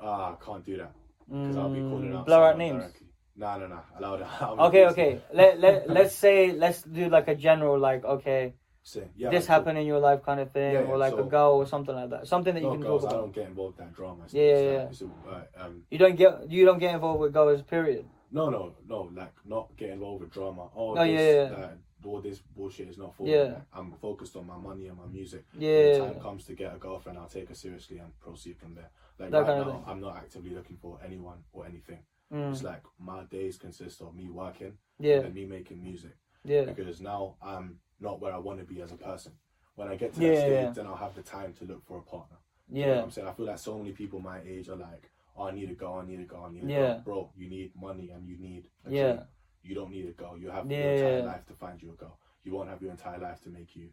[0.01, 0.93] Ah, I can't do that
[1.29, 2.27] because I'll be calling Mm, out.
[2.27, 2.83] blow out names.
[2.83, 3.07] Directly.
[3.37, 3.81] Nah, nah, nah.
[3.99, 4.29] Allow that.
[4.67, 5.21] Okay, okay.
[5.33, 9.55] Let let let's say let's do like a general like okay, Say, yeah, this cool.
[9.55, 11.95] happened in your life kind of thing, Yeah, yeah, or like a girl or something
[11.95, 12.27] like that.
[12.27, 14.25] Something that you can girls, talk I don't get involved in that drama.
[14.31, 15.33] Yeah, yeah, yeah.
[15.33, 17.63] uh, um, You don't get you don't get involved with girls.
[17.63, 18.07] Period.
[18.31, 19.11] no, no, no.
[19.15, 20.69] Like not get involved with drama.
[20.75, 21.57] Oh, Oh, this, yeah, yeah.
[21.57, 21.75] Uh,
[22.09, 23.33] all this bullshit is not for me.
[23.33, 23.43] Yeah.
[23.43, 25.45] Like, I'm focused on my money and my music.
[25.53, 25.99] When the Yeah.
[25.99, 28.91] time comes to get a girlfriend, I'll take her seriously and proceed from there.
[29.19, 29.85] Like That right kind of now, thing.
[29.89, 31.99] I'm not actively looking for anyone or anything.
[32.33, 32.53] Mm.
[32.53, 35.21] It's like my days consist of me working Yeah.
[35.21, 36.65] and me making music Yeah.
[36.65, 39.33] because now I'm not where I want to be as a person.
[39.75, 40.71] When I get to Yeah, that stage, yeah.
[40.73, 42.37] then I'll have the time to look for a partner.
[42.69, 43.03] You know what Yeah.
[43.03, 43.29] I'm saying?
[43.29, 45.95] I feel like so many people my age are like, oh, I need a girl,
[45.95, 46.95] I need a girl, I need to Yeah.
[46.97, 47.03] go.
[47.05, 49.13] Bro, you need money and you need a Yeah.
[49.15, 49.27] dream.
[49.63, 50.37] You don't need a girl.
[50.39, 51.25] You have Yeah, your entire yeah.
[51.25, 52.19] life to find you a girl.
[52.45, 53.93] You won't have your entire life to make you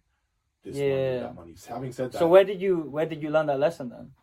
[0.64, 0.90] this Yeah.
[0.90, 1.56] money, that money.
[1.68, 4.14] Having said that, So where did you where did you learn that lesson then?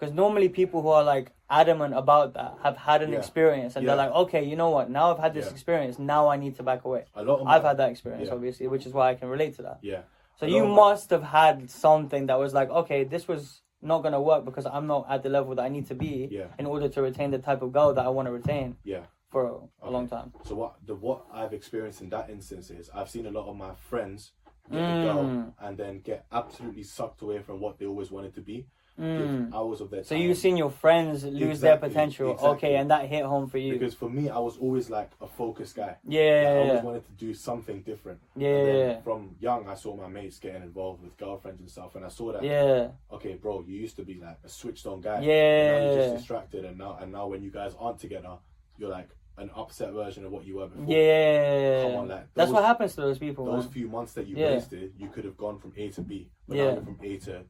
[0.00, 3.18] Because normally people who are like adamant about that have had an Yeah.
[3.18, 4.88] experience and they're like, okay, you know what?
[4.88, 5.52] Now I've had this Yeah.
[5.52, 5.98] experience.
[5.98, 7.04] Now I need to back away.
[7.14, 8.34] a lot of I've had that experience, Yeah.
[8.34, 9.78] obviously, which is why I can relate to that.
[9.82, 10.02] Yeah.
[10.36, 14.22] So A you must have had something that was like, okay, this was not gonna
[14.22, 16.46] work because I'm not at the level that I need to be Yeah.
[16.58, 19.04] in order to retain the type of girl that I want to retain Yeah.
[19.28, 19.44] for
[19.82, 20.32] a, a long time.
[20.44, 23.54] So what the what I've experienced in that instance is I've seen a lot of
[23.56, 24.32] my friends
[24.70, 25.02] get Mm.
[25.02, 28.66] girl and then get absolutely sucked away from what they always wanted to be.
[28.98, 29.54] Mm.
[29.54, 30.06] Hours of their time.
[30.06, 32.48] So you've seen your friends lose their potential, exactly.
[32.50, 33.72] okay, and that hit home for you.
[33.72, 35.96] because for me, I was always like a focused guy.
[36.06, 36.82] yeah, Like, I always yeah.
[36.82, 38.20] wanted to do something different.
[38.36, 41.70] Yeah, And then yeah, From young, I saw my mates getting involved with girlfriends and
[41.70, 42.42] stuff, and I saw that.
[42.44, 42.88] yeah.
[43.12, 45.20] Okay, bro, you used to be like a switched on guy.
[45.22, 45.78] Yeah.
[45.78, 48.36] Now you're just distracted, and now and now when you guys aren't together,
[48.76, 50.84] you're like an upset version of what you were before.
[50.94, 53.46] Yeah, Come on, like, that's what happens to those people.
[53.46, 53.72] Those man.
[53.72, 54.50] few months that you Yeah.
[54.56, 56.64] wasted, you could have gone from A to B, but Yeah.
[56.64, 57.44] now you're from A to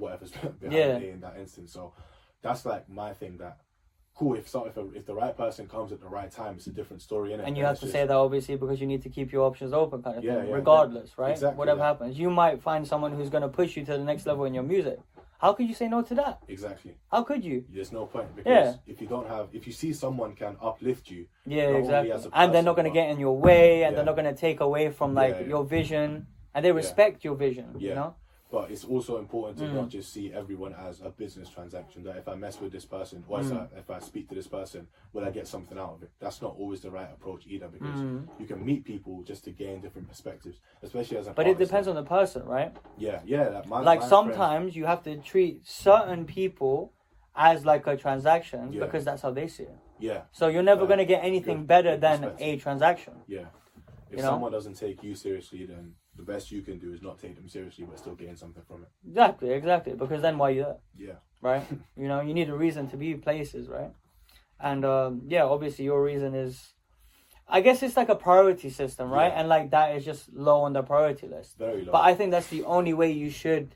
[0.00, 0.30] whatever's
[0.60, 0.96] behind Yeah.
[0.98, 1.72] A in that instance.
[1.72, 1.92] So
[2.42, 3.38] that's like my thing.
[3.38, 3.58] That
[4.16, 6.66] cool if so, if, a, if the right person comes at the right time, it's
[6.66, 7.46] a different story, innit?
[7.46, 9.72] And you have to just- say that obviously because you need to keep your options
[9.72, 11.30] open, kind of Yeah, thing, yeah, regardless, right?
[11.30, 11.86] exactly, Whatever yeah.
[11.86, 14.52] happens, you might find someone who's going to push you to the next level in
[14.52, 14.98] your music.
[15.38, 16.42] How could you say no to that?
[16.48, 16.98] exactly.
[17.10, 17.64] How could you?
[17.70, 18.74] There's no point because Yeah.
[18.92, 22.10] if you don't have, if you see someone can uplift you, Yeah, exactly.
[22.10, 23.96] a And they're not going to get in your way, and Yeah.
[23.96, 25.46] they're not going to take away from like Yeah, yeah.
[25.54, 27.74] your vision, and they respect your vision.
[27.78, 28.14] You know?
[28.50, 29.74] But it's also important to Mm.
[29.74, 32.02] not just see everyone as a business transaction.
[32.02, 33.60] That if I mess with this person, or if Mm.
[33.74, 36.10] I- if I speak to this person, will I get something out of it?
[36.18, 38.28] That's not always the right approach either, because Mm.
[38.40, 41.32] you can meet people just to gain different perspectives, especially as a.
[41.32, 42.74] But it depends on the person, right?
[42.96, 43.48] Yeah, yeah.
[43.48, 46.92] Like, my, like my sometimes you have to treat certain people
[47.36, 48.84] as like a transaction Yeah.
[48.84, 49.78] because that's how they see it.
[50.00, 53.14] yeah, So you're never going to get anything better than a transaction.
[53.26, 53.46] yeah.
[54.10, 54.30] If You know?
[54.30, 57.48] someone doesn't take you seriously, then the best you can do is not take them
[57.48, 58.88] seriously, but still gain something from it.
[59.08, 59.94] Exactly, exactly.
[59.94, 60.76] Because then why are you there,
[61.08, 61.64] Yeah, right?
[61.96, 63.90] you know, you need a reason to be places, right?
[64.68, 66.74] And um, yeah, obviously your reason is,
[67.48, 69.32] I guess it's like a priority system, right?
[69.32, 69.40] Yeah.
[69.40, 71.56] And like that is just low on the priority list.
[71.58, 71.92] very low.
[71.92, 73.74] But I think that's the only way you should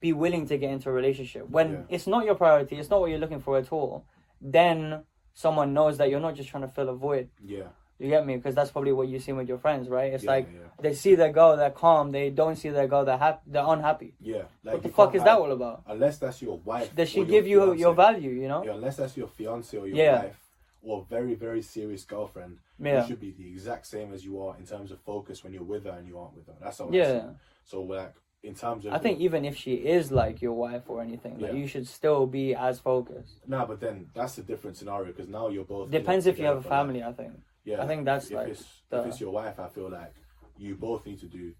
[0.00, 1.48] be willing to get into a relationship.
[1.48, 1.82] When Yeah.
[1.94, 4.04] it's not your priority, it's not what you're looking for at all,
[4.40, 7.28] then someone knows that you're not just trying to fill a void.
[7.44, 7.68] yeah,
[8.02, 8.34] You get me?
[8.36, 10.12] Because that's probably what you've seen with your friends, right?
[10.12, 12.10] It's yeah, like yeah, they see their girl, they're calm.
[12.10, 14.14] They don't see their girl, they're happy, they're unhappy.
[14.20, 14.42] yeah.
[14.64, 15.84] Like what the fuck is that all about?
[15.86, 16.94] Unless that's your wife.
[16.96, 18.30] Does she give you your value?
[18.30, 18.64] You know?
[18.64, 20.22] Yeah, unless that's your fiance or your Yeah.
[20.24, 20.38] wife
[20.82, 23.02] or very very serious girlfriend, Yeah.
[23.02, 25.62] you should be the exact same as you are in terms of focus when you're
[25.62, 26.54] with her and you aren't with her.
[26.60, 27.30] That's see Yeah.
[27.64, 31.00] So like in terms of I think even if she is like your wife or
[31.00, 33.36] anything, like you should still be as focused.
[33.46, 36.56] nah, but then that's a different scenario because now you're both Depends if you have
[36.56, 37.04] a family.
[37.04, 37.34] I think.
[37.64, 40.14] Yeah, I think that's if like it's the- if it's your wife, I feel like
[40.56, 41.54] you both need to do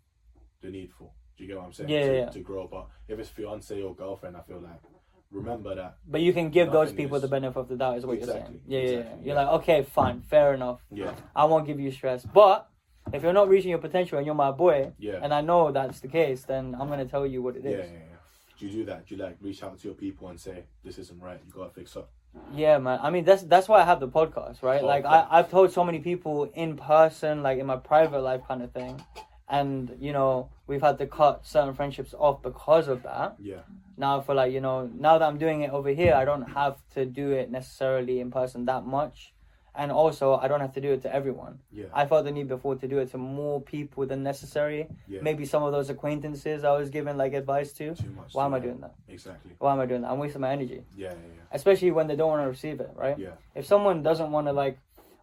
[0.61, 1.14] the needful.
[1.36, 1.88] Do you get what I'm saying?
[1.88, 2.28] Yeah, to, yeah, yeah.
[2.30, 2.68] to grow.
[2.68, 4.80] But if it's fiance or girlfriend, I feel like
[5.30, 5.96] remember that.
[6.07, 8.26] But you can give those people is- the benefit of the doubt, is what you're
[8.26, 8.61] saying.
[8.66, 8.96] Yeah, yeah, yeah.
[8.96, 9.34] You're yeah.
[9.34, 10.80] like, okay, fine, fair enough.
[10.90, 12.24] Yeah, I won't give you stress.
[12.24, 12.68] But
[13.12, 16.00] if you're not reaching your potential and you're my boy, yeah, and I know that's
[16.00, 17.90] the case, then I'm gonna tell you what it yeah, is.
[17.90, 18.16] yeah, yeah.
[18.59, 19.07] Do you do that?
[19.07, 21.40] Do you like reach out to your people and say this isn't right?
[21.44, 22.11] You gotta fix up.
[22.54, 22.98] Yeah, man.
[23.02, 24.82] I mean, that's that's why I have the podcast, right?
[24.82, 25.14] Oh, like, okay.
[25.14, 28.72] I I've told so many people in person, like in my private life, kind of
[28.72, 29.02] thing,
[29.48, 33.36] and you know, we've had to cut certain friendships off because of that.
[33.38, 33.60] Yeah,
[33.96, 36.76] Now, for like you know, now that I'm doing it over here, I don't have
[36.94, 39.32] to do it necessarily in person that much,
[39.74, 41.58] and also I don't have to do it to everyone.
[41.72, 44.88] yeah, I felt the need before to do it to more people than necessary.
[45.08, 45.20] yeah.
[45.22, 47.94] Maybe some of those acquaintances I was giving like advice to.
[47.94, 48.34] too much.
[48.34, 48.94] Why too am I doing that?
[49.08, 49.52] Exactly.
[49.58, 50.10] Why am I doing that?
[50.10, 51.14] I'm wasting my energy, Yeah, yeah,
[51.52, 53.18] especially when they don't want to receive it, right?
[53.18, 53.58] yeah, yeah.
[53.60, 54.78] if someone doesn't want to like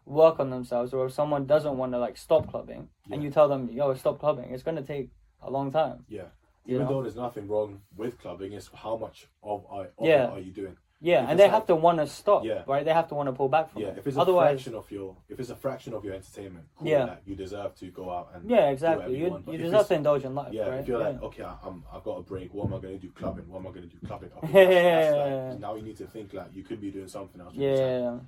[0.05, 3.47] work on themselves or if someone doesn't want to like stop clubbing and you tell
[3.47, 5.09] them yo stop clubbing it's going to take
[5.43, 6.23] a long time Yeah.
[6.65, 6.93] You Even know?
[6.93, 10.25] though there's nothing wrong with clubbing, it's how much of, of Yeah.
[10.27, 10.75] it are you doing?
[11.01, 12.63] Yeah If and they like- have to want to stop Yeah.
[12.67, 13.89] right they have to want to pull back from Yeah.
[13.89, 16.65] it If it's a otherwise fraction of your, if it's a fraction of your entertainment,
[16.77, 17.05] cool, Yeah.
[17.05, 20.25] like, you deserve to go out and yeah exactly you you, you deserve to indulge
[20.25, 20.67] in life yeah.
[20.67, 22.53] right If you're like, okay, I- I'm, I've got a break.
[22.53, 23.11] What am I going to do?
[23.13, 23.47] Clubbing.
[23.49, 24.07] What am I going to do?
[24.07, 24.31] Clubbing.
[24.43, 25.01] Okay, Yeah.
[25.01, 27.53] that's, that's like, now you need to think like you could be doing something else.
[27.53, 28.19] with yeah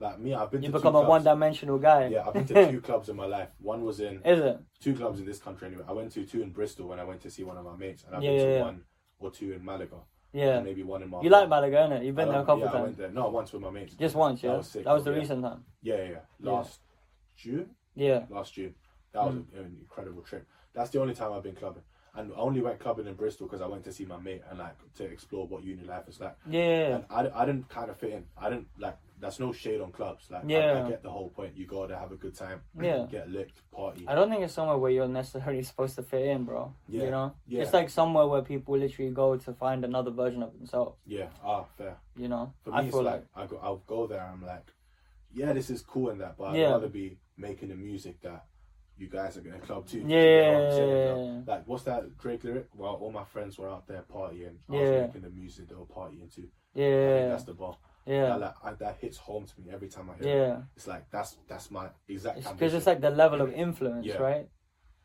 [0.00, 1.08] Like me, I've been You become a clubs.
[1.08, 2.06] one-dimensional guy.
[2.08, 3.50] Yeah, I've been to two clubs in my life.
[3.60, 4.58] One was in Is it?
[4.80, 5.84] two clubs in this country anyway.
[5.88, 8.04] I went to two in Bristol when I went to see one of my mates,
[8.04, 8.62] and I've Yeah, been to yeah, yeah.
[8.64, 8.84] one
[9.20, 9.96] or two in Malaga,
[10.32, 10.60] Yeah.
[10.60, 11.24] maybe one in Malaga.
[11.24, 12.04] You like Malaga, innit?
[12.04, 12.82] You've been I there a couple yeah, I times.
[12.84, 13.10] went there.
[13.10, 13.94] No, once with my mates.
[13.94, 14.50] Just once, yeah.
[14.50, 14.84] That was sick.
[14.84, 15.16] the yeah.
[15.16, 15.64] recent time.
[15.82, 16.08] Yeah, yeah, yeah.
[16.40, 16.50] Yeah.
[16.52, 16.80] Last
[17.36, 18.24] June, Yeah.
[18.30, 18.74] last June.
[19.12, 19.58] That was Mm.
[19.58, 20.46] an incredible trip.
[20.74, 21.82] That's the only time I've been clubbing,
[22.18, 24.58] and I only went clubbing in Bristol because I went to see my mate and
[24.58, 26.36] like to explore what uni life is like.
[26.50, 26.96] Yeah.
[26.96, 28.24] And I, I didn't kind of fit in.
[28.36, 28.96] I didn't like.
[29.20, 30.26] That's no shade on clubs.
[30.30, 30.84] Like, Yeah.
[30.84, 31.56] I, get the whole point.
[31.56, 33.06] You go there, have a good time, Yeah.
[33.10, 34.04] get licked, party.
[34.06, 36.72] I don't think it's somewhere where you're necessarily supposed to fit in, bro.
[36.88, 37.34] Yeah, You know?
[37.48, 37.62] yeah.
[37.62, 40.96] It's like somewhere where people literally go to find another version of themselves.
[41.04, 41.96] Yeah, ah, fair.
[42.16, 42.52] You know?
[42.62, 44.22] For me, I it's feel like, like, I go, I'll go there.
[44.22, 44.70] I'm like,
[45.32, 48.44] yeah, this is cool and that, but I'd rather be making the music that
[48.98, 49.98] you guys are gonna club too.
[49.98, 51.40] Yeah, You get what yeah, saying, yeah, yeah.
[51.46, 52.68] Like, what's that Drake lyric?
[52.74, 54.56] Well, all my friends were out there partying.
[54.68, 54.80] I Yeah.
[54.80, 56.48] was making the music they were partying too.
[56.74, 57.76] Yeah, that's the bar.
[58.06, 60.36] yeah, That, like, I, that hits home to me every time I hear it.
[60.48, 60.62] yeah.
[60.76, 62.36] It's like that's that's my exact.
[62.36, 62.76] Because ambition.
[62.76, 64.18] it's like the level of influence, Yeah.
[64.18, 64.48] right?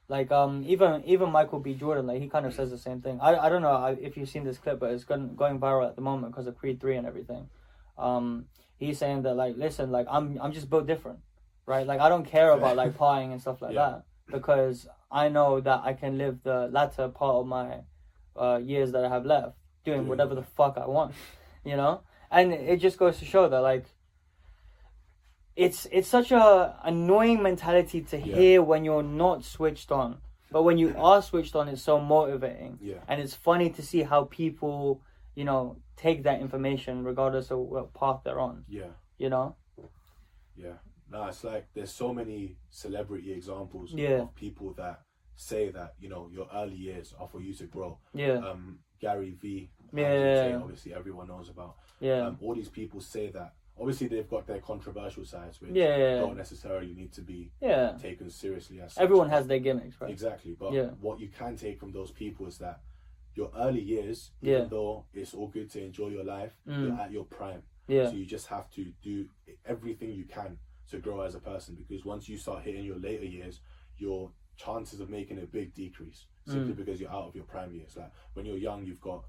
[0.10, 1.74] Like um, even even Michael B.
[1.74, 3.20] Jordan, like he kind of says the same thing.
[3.22, 5.96] I, I don't know if you've seen this clip, but it's going going viral at
[5.96, 7.48] the moment because of Creed three and everything.
[7.98, 8.46] Um,
[8.78, 11.20] he's saying that like, listen, like I'm I'm just built different,
[11.66, 11.86] right?
[11.88, 13.90] Like I don't care about like partying and stuff like Yeah.
[13.90, 17.82] that because I know that I can live the latter part of my
[18.36, 21.14] uh, years that I have left doing Doing whatever the fuck I want,
[21.64, 22.02] you know.
[22.32, 23.86] And it just goes to show that like
[25.56, 28.36] it's it's such a annoying mentality to Yeah.
[28.36, 30.18] hear when you're not switched on.
[30.52, 34.04] But when you are switched on, it's so motivating, yeah, and it's funny to see
[34.04, 35.02] how people,
[35.34, 38.64] you know, take that information regardless of what path they're on.
[38.68, 39.56] yeah, You know,
[40.56, 40.74] yeah.
[41.14, 44.24] No, it's like there's so many celebrity examples Yeah.
[44.24, 45.02] of people that
[45.36, 48.00] say that you know your early years are for you to grow.
[48.14, 49.70] yeah, Um, Gary V.
[49.94, 50.56] Yeah, Andrew yeah, yeah.
[50.64, 51.76] obviously everyone knows about.
[52.00, 53.54] yeah, Um, all these people say that.
[53.80, 56.20] Obviously, they've got their controversial sides, which Yeah, yeah, yeah.
[56.20, 57.98] don't necessarily need to be yeah.
[58.00, 59.04] taken seriously as such.
[59.04, 60.12] Everyone has their gimmicks, right?
[60.12, 60.90] Exactly, but Yeah.
[61.02, 62.82] what you can take from those people is that
[63.36, 64.58] your early years, Yeah.
[64.58, 66.84] even though it's all good to enjoy your life, Mm.
[66.88, 67.64] you're at your prime.
[67.88, 69.28] Yeah, So you just have to do
[69.66, 70.60] everything you can
[70.90, 73.62] to grow as a person because once you start hitting your later years,
[73.98, 76.78] your chances of making a big decrease simply Mm.
[76.78, 77.96] because you're out of your prime years.
[77.98, 79.24] Like when you're young, you've got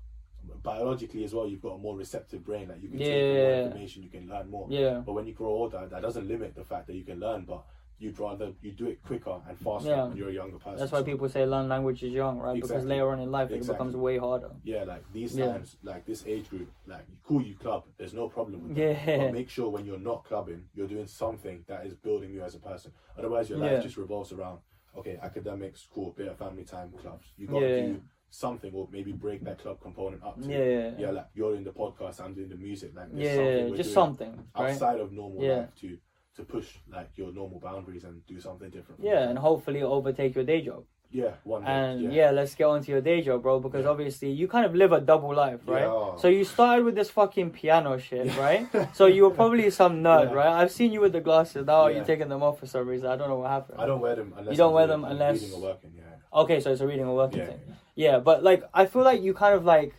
[0.63, 2.69] biologically as well, you've got a more receptive brain.
[2.69, 3.65] Like you can take in more Yeah.
[3.65, 4.67] information, you can learn more.
[4.71, 7.45] yeah, But when you grow older, that doesn't limit the fact that you can learn,
[7.45, 7.65] but
[7.99, 10.05] you'd rather you do it quicker and faster Yeah.
[10.05, 10.76] when you're a younger person.
[10.78, 12.61] that's why people say learn languages young, right?
[12.61, 14.51] Because later on in life it becomes way harder.
[14.64, 15.53] Yeah, like these Yeah.
[15.53, 19.07] times, like this age group, like cool you club, there's no problem with that.
[19.07, 19.18] Yeah.
[19.26, 22.55] But make sure when you're not clubbing, you're doing something that is building you as
[22.55, 22.92] a person.
[23.16, 23.80] Otherwise, your life Yeah.
[23.80, 24.59] just revolves around
[24.97, 27.32] okay, academics, cool, bit of family time, clubs.
[27.36, 27.86] You got to Yeah.
[27.86, 30.40] do something or maybe break that club component up.
[30.40, 32.95] To, Yeah, yeah, like you're in the podcast, I'm doing the music.
[32.95, 34.70] Like yeah, something just doing something, right?
[34.72, 35.57] outside of normal Yeah.
[35.59, 35.99] life to
[36.37, 39.01] to push like your normal boundaries and do something different.
[39.03, 40.85] Yeah, and hopefully overtake your day job.
[41.11, 41.70] yeah, one day.
[41.70, 42.11] And yeah.
[42.11, 42.30] yeah.
[42.32, 43.91] let's get onto your day job, bro, because Yeah.
[43.91, 45.82] obviously you kind of live a double life, right?
[45.85, 46.16] Yeah.
[46.16, 48.66] So you started with this fucking piano shit, right?
[48.93, 50.35] so you were probably some nerd, Yeah.
[50.41, 50.53] right?
[50.61, 51.64] I've seen you with the glasses.
[51.66, 51.97] Now Yeah.
[51.97, 53.07] you're taking them off for some reason.
[53.07, 53.80] I don't know what happened.
[53.80, 55.93] I don't wear them unless You don't I'm wear reading- them unless- reading or working.
[55.97, 57.61] Yeah, Okay, so it's a reading or working yeah, thing.
[57.95, 59.95] Yeah, but like I feel like you kind of like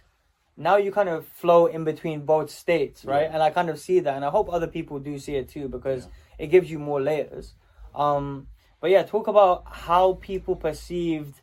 [0.57, 3.21] now you kind of flow in between both states, right?
[3.23, 3.33] Yeah.
[3.33, 5.67] And I kind of see that, and I hope other people do see it too
[5.69, 6.07] because
[6.37, 7.53] it gives you more layers.
[7.93, 8.47] Um,
[8.81, 11.41] but yeah, talk about how people perceived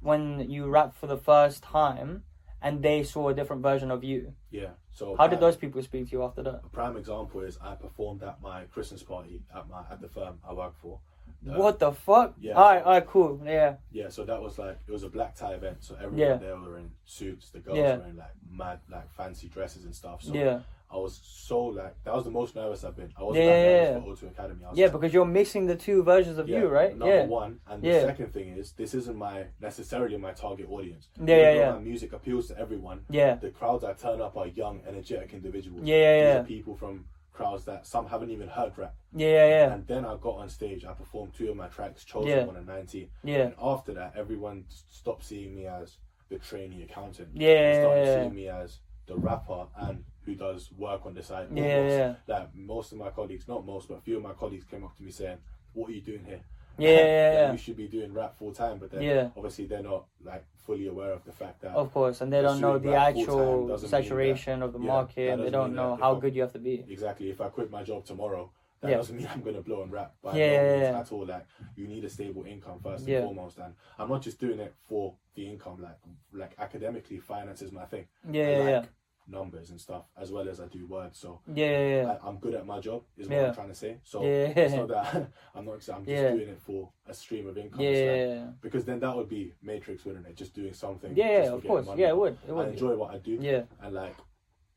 [0.00, 2.24] when you rap for the first time
[2.60, 4.34] and they saw a different version of you.
[4.50, 4.70] yeah.
[4.92, 6.60] So How did those people speak to you after that?
[6.64, 10.38] A prime example is I performed at my Christmas party at my at the firm
[10.48, 11.00] I work for.
[11.46, 12.34] Uh, what the fuck?
[12.40, 12.52] yeah.
[12.54, 13.40] All right, all right, cool.
[13.44, 16.36] Yeah, Yeah, so that was like it was a black tie event, so everyone Yeah.
[16.36, 17.50] there were in suits.
[17.50, 17.96] The girls Yeah.
[17.96, 20.22] were in like mad, like fancy dresses and stuff.
[20.22, 20.60] So yeah,
[20.94, 23.12] I was so like that was the most nervous I've been.
[23.18, 24.64] I wasn't Yeah, that yeah, nervous for O2 Academy.
[24.64, 24.84] I was yeah.
[24.86, 26.96] like, Because you're mixing the two versions of yeah, you, right?
[26.96, 28.00] Number Yeah, one, and Yeah.
[28.00, 31.08] the second thing is this isn't my necessarily my target audience.
[31.16, 31.72] Yeah, Even yeah, yeah.
[31.72, 33.04] My music appeals to everyone.
[33.10, 35.82] yeah, The crowds that turn up are young, energetic individuals.
[35.84, 36.40] Yeah, yeah, These yeah.
[36.40, 38.94] are people from crowds that some haven't even heard rap.
[39.12, 42.04] yeah, yeah, yeah, And then I got on stage, I performed two of my tracks,
[42.04, 42.44] Chosen Yeah.
[42.44, 43.10] 1 and 90.
[43.24, 43.38] yeah.
[43.46, 45.96] And after that, everyone stopped seeing me as
[46.28, 47.30] the trainee accountant.
[47.34, 48.14] Yeah, They yeah, started yeah.
[48.22, 51.48] seeing me as the rapper and who does work on the side.
[51.54, 52.14] Yeah, yeah.
[52.26, 54.96] Like most of my colleagues, not most, but a few of my colleagues came up
[54.96, 55.38] to me saying,
[55.74, 56.40] What are you doing here?
[56.76, 57.52] Yeah, yeah, Like, yeah.
[57.52, 59.28] You should be doing rap full time, but then Yeah.
[59.36, 62.60] obviously they're not like fully aware of the fact that Of course, and they don't
[62.60, 65.36] know the actual saturation of the yeah, market.
[65.36, 66.84] that They don't know how good you have to be.
[66.88, 68.50] exactly if I quit my job tomorrow,
[68.84, 68.96] that Yeah.
[68.98, 70.14] doesn't mean I'm gonna blow and rap.
[70.22, 71.00] By Yeah, no yeah, means yeah.
[71.00, 71.24] at all.
[71.26, 74.74] Like you need a stable income first and foremost, and I'm not just doing it
[74.88, 75.80] for the income.
[75.82, 75.98] Like
[76.32, 78.06] like academically, finance is my thing.
[78.30, 78.88] Yeah, I yeah, like
[79.26, 81.18] numbers and stuff as well as I do words.
[81.18, 82.18] So Yeah.
[82.22, 83.38] I, I'm good at my job, is what.
[83.38, 83.96] I'm trying to say.
[84.04, 84.48] So Yeah.
[84.54, 85.14] it's not that
[85.54, 85.88] I'm not.
[85.88, 87.80] I'm just doing it for a stream of income.
[87.80, 90.36] yeah, It's like- because then that would be Matrix, wouldn't it?
[90.36, 91.16] Just doing something.
[91.16, 91.86] Yeah, yeah, of course.
[91.86, 92.02] money.
[92.02, 92.34] Yeah, it would.
[92.46, 92.66] It I would.
[92.66, 92.72] be.
[92.72, 94.14] enjoy what I do, Yeah, and like,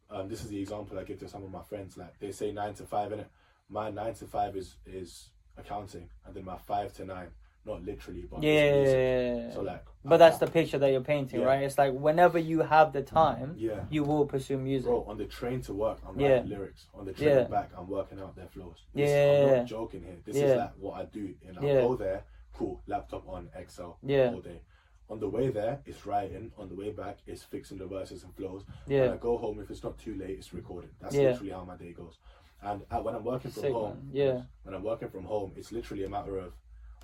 [0.09, 1.97] um, this is the example I give to some of my friends.
[1.97, 3.27] Like they say nine to five, in it.
[3.69, 7.27] My nine to five is is accounting, and then my five to nine,
[7.65, 9.53] not literally, but yeah, yeah, yeah, yeah.
[9.53, 11.47] So like, But I- that's the picture that you're painting, Yeah.
[11.47, 11.63] right?
[11.63, 13.83] It's like whenever you have the time, yeah.
[13.89, 14.87] you will pursue music.
[14.87, 16.35] Bro, on the train to work, I'm Yeah.
[16.35, 16.87] writing lyrics.
[16.93, 18.85] On the train back, I'm working out their flows.
[18.93, 19.11] Yeah, This-
[19.41, 20.17] yeah, I'm not joking here.
[20.23, 21.35] This is like what I do.
[21.45, 24.31] And I go there, cool, laptop on, Excel Yeah.
[24.33, 24.61] all day.
[25.09, 26.51] On the way there, it's writing.
[26.57, 28.65] On the way back, it's fixing the verses and flows.
[28.85, 30.89] When Yeah, I go home, if it's not too late, it's recording.
[30.99, 32.19] That's literally how my day goes.
[32.61, 34.09] And uh, when I'm working from Sick, home, man.
[34.11, 34.41] Yeah.
[34.63, 36.53] when I'm working from home, it's literally a matter of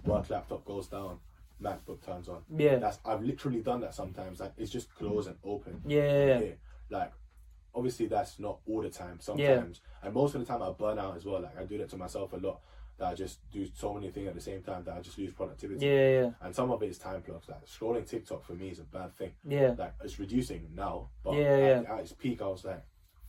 [0.05, 1.19] work laptop goes down,
[1.61, 2.41] MacBook turns on.
[2.57, 4.39] yeah, That's I've literally done that sometimes.
[4.39, 5.81] Like it's just close and open.
[5.85, 6.39] yeah, yeah, yeah.
[6.39, 6.51] Yeah,
[6.89, 7.11] like
[7.75, 9.19] obviously that's not all the time.
[9.19, 11.41] Sometimes, and most of the time I burn out as well.
[11.41, 12.59] Like I do that to myself a lot.
[12.99, 15.33] That I just do so many things at the same time that I just lose
[15.33, 15.83] productivity.
[15.83, 17.49] yeah, yeah, And some of it is time blocks.
[17.49, 19.31] Like scrolling TikTok for me is a bad thing.
[19.47, 19.73] yeah.
[19.75, 21.93] Like it's reducing now, but Yeah, at, yeah.
[21.93, 22.83] at its peak I was like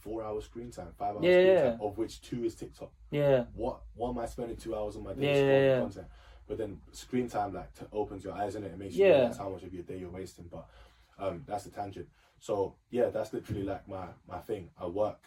[0.04, 1.70] four hours screen time, five hours Yeah, screen yeah.
[1.70, 2.92] time, of which two is TikTok.
[3.10, 3.44] yeah.
[3.54, 5.78] What what am I spending two hours on my day Yeah, yeah, yeah.
[5.80, 6.06] content?
[6.46, 9.06] But then screen time like t- opens your eyes in it and makes Yeah.
[9.06, 10.46] you realize how much of your day you're wasting.
[10.50, 10.66] But
[11.18, 12.08] um, that's a tangent.
[12.38, 14.70] So yeah, that's literally like my my thing.
[14.78, 15.20] I work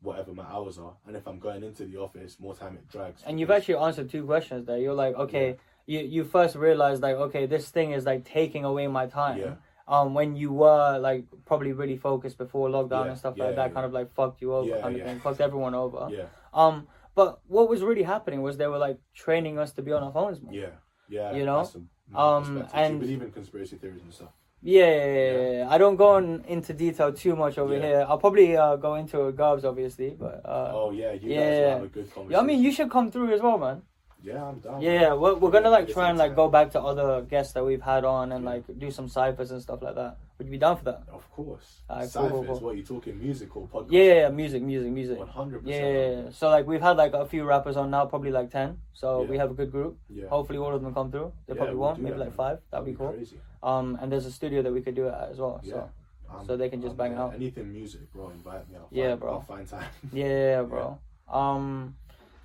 [0.00, 3.22] whatever my hours are, and if I'm going into the office, more time it drags.
[3.26, 4.78] And you've actually answered two questions there.
[4.78, 5.56] You're like, okay,
[5.86, 9.38] you you first realized like, okay, this thing is like taking away my time.
[9.38, 9.54] Yeah.
[9.88, 13.56] Um, when you were like probably really focused before lockdown Yeah, and stuff yeah, like
[13.56, 13.74] that, yeah.
[13.74, 16.08] kind of like fucked you over, kind of thing, fucked everyone over.
[16.10, 19.92] yeah, Um, but what was really happening was they were like training us to be
[19.92, 20.52] on our phones more.
[20.52, 20.70] yeah,
[21.08, 21.32] yeah.
[21.36, 21.58] You know?
[21.58, 24.30] that's a mad Um, and- you believe in conspiracy theories and stuff.
[24.62, 25.66] Yeah, yeah, yeah, yeah.
[25.70, 27.82] I don't go on into detail too much over Yeah.
[27.86, 28.06] here.
[28.08, 31.60] I'll probably uh, go into garbs, obviously, but uh, oh yeah, you guys yeah.
[31.64, 32.30] will have a good conversation.
[32.32, 33.82] yeah, I mean, you should come through as well, man.
[34.22, 34.80] Yeah, I'm down.
[34.82, 37.82] Yeah, we're, we're gonna like try and like go back to other guests that we've
[37.82, 40.16] had on and like do some ciphers and stuff like that.
[40.38, 41.02] Would you be down for that?
[41.12, 41.80] Of course.
[41.88, 42.60] Alright, cool, Ciphers, cool, cool.
[42.60, 43.18] what are you talking?
[43.18, 43.86] Musical podcast?
[43.90, 45.18] Yeah, yeah, yeah, music, music, music.
[45.18, 46.22] One hundred Yeah, yeah, yeah.
[46.30, 48.78] So like we've had like a few rappers on now, probably like ten.
[48.92, 49.28] So Yeah.
[49.30, 49.96] we have a good group.
[50.10, 50.28] Yeah.
[50.28, 51.32] Hopefully all of them come through.
[51.46, 51.96] They Yeah, probably we'll won't.
[51.98, 52.36] do Maybe that, like man.
[52.36, 52.58] five.
[52.70, 53.12] That'd be cool.
[53.12, 53.38] Crazy.
[53.62, 55.60] Um, and there's a studio that we could do it at as well.
[55.62, 55.72] Yeah.
[55.72, 55.90] So
[56.30, 57.34] I'm- So they can just I'm bang out.
[57.34, 58.28] Anything music, bro.
[58.30, 58.76] Invite me.
[58.76, 59.32] I'll Yeah, find, bro.
[59.34, 59.88] I'll find time.
[60.12, 60.98] yeah, yeah, yeah, bro.
[61.28, 61.94] Um.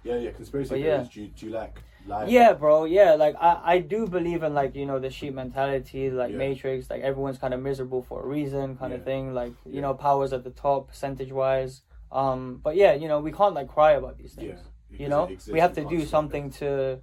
[0.04, 0.32] Yeah, yeah.
[0.32, 1.08] Conspiracy But theories.
[1.08, 1.14] yeah.
[1.14, 2.30] Do you, do you like live?
[2.30, 2.86] Yeah, bro.
[2.86, 6.38] Yeah, like I, I do believe in like you know the sheep mentality, like Yeah.
[6.38, 6.90] Matrix.
[6.90, 9.34] Like everyone's kind of miserable for a reason, kind of thing.
[9.34, 9.82] Like you Yeah.
[9.82, 11.82] know, powers at the top, percentage wise.
[12.12, 14.60] Um, but yeah, you know, we can't like cry about these things.
[14.90, 16.10] You know, we have to do it.
[16.10, 17.00] something to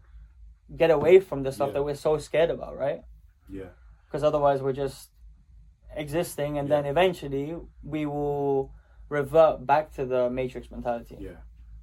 [0.77, 1.75] get away from the stuff Yeah.
[1.75, 3.01] that we're so scared about, right?
[3.49, 3.71] Yeah.
[4.05, 5.11] Because otherwise, we're just
[5.97, 8.73] existing, and then eventually we will
[9.09, 11.17] revert back to the Matrix mentality.
[11.19, 11.31] Yeah.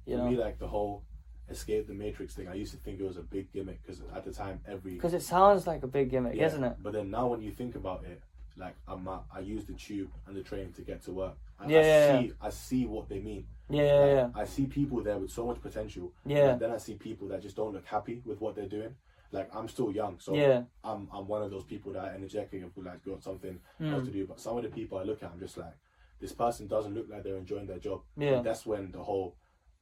[0.06, 1.02] You For know, me, like the whole
[1.48, 4.24] escape the matrix thing, I used to think it was a big gimmick because at
[4.24, 6.76] the time every because it sounds like a big gimmick, Yeah, isn't it?
[6.82, 8.20] But then now when you think about it,
[8.56, 11.34] like I'm uh, I use the tube and the train to get to work.
[11.60, 13.46] And Yeah, I yeah, see I see what they mean.
[13.68, 14.40] Yeah, yeah, Like, yeah.
[14.42, 16.12] I see people there with so much potential.
[16.24, 16.50] Yeah.
[16.52, 18.94] And then I see people that just don't look happy with what they're doing.
[19.32, 20.62] Like I'm still young, so yeah.
[20.84, 23.92] I'm I'm one of those people that are energetic and feel like got something Mm.
[23.92, 24.24] else to do.
[24.26, 25.74] But some of the people I look at, I'm just like,
[26.20, 28.02] this person doesn't look like they're enjoying their job.
[28.16, 28.36] Yeah.
[28.36, 29.34] And that's when the whole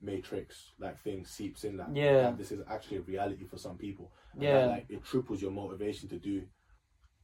[0.05, 1.77] matrix like thing seeps in.
[1.77, 2.27] Like, Yeah.
[2.29, 4.13] like, this is actually a reality for some people.
[4.35, 4.53] And Yeah.
[4.61, 6.43] that, like it triples your motivation to do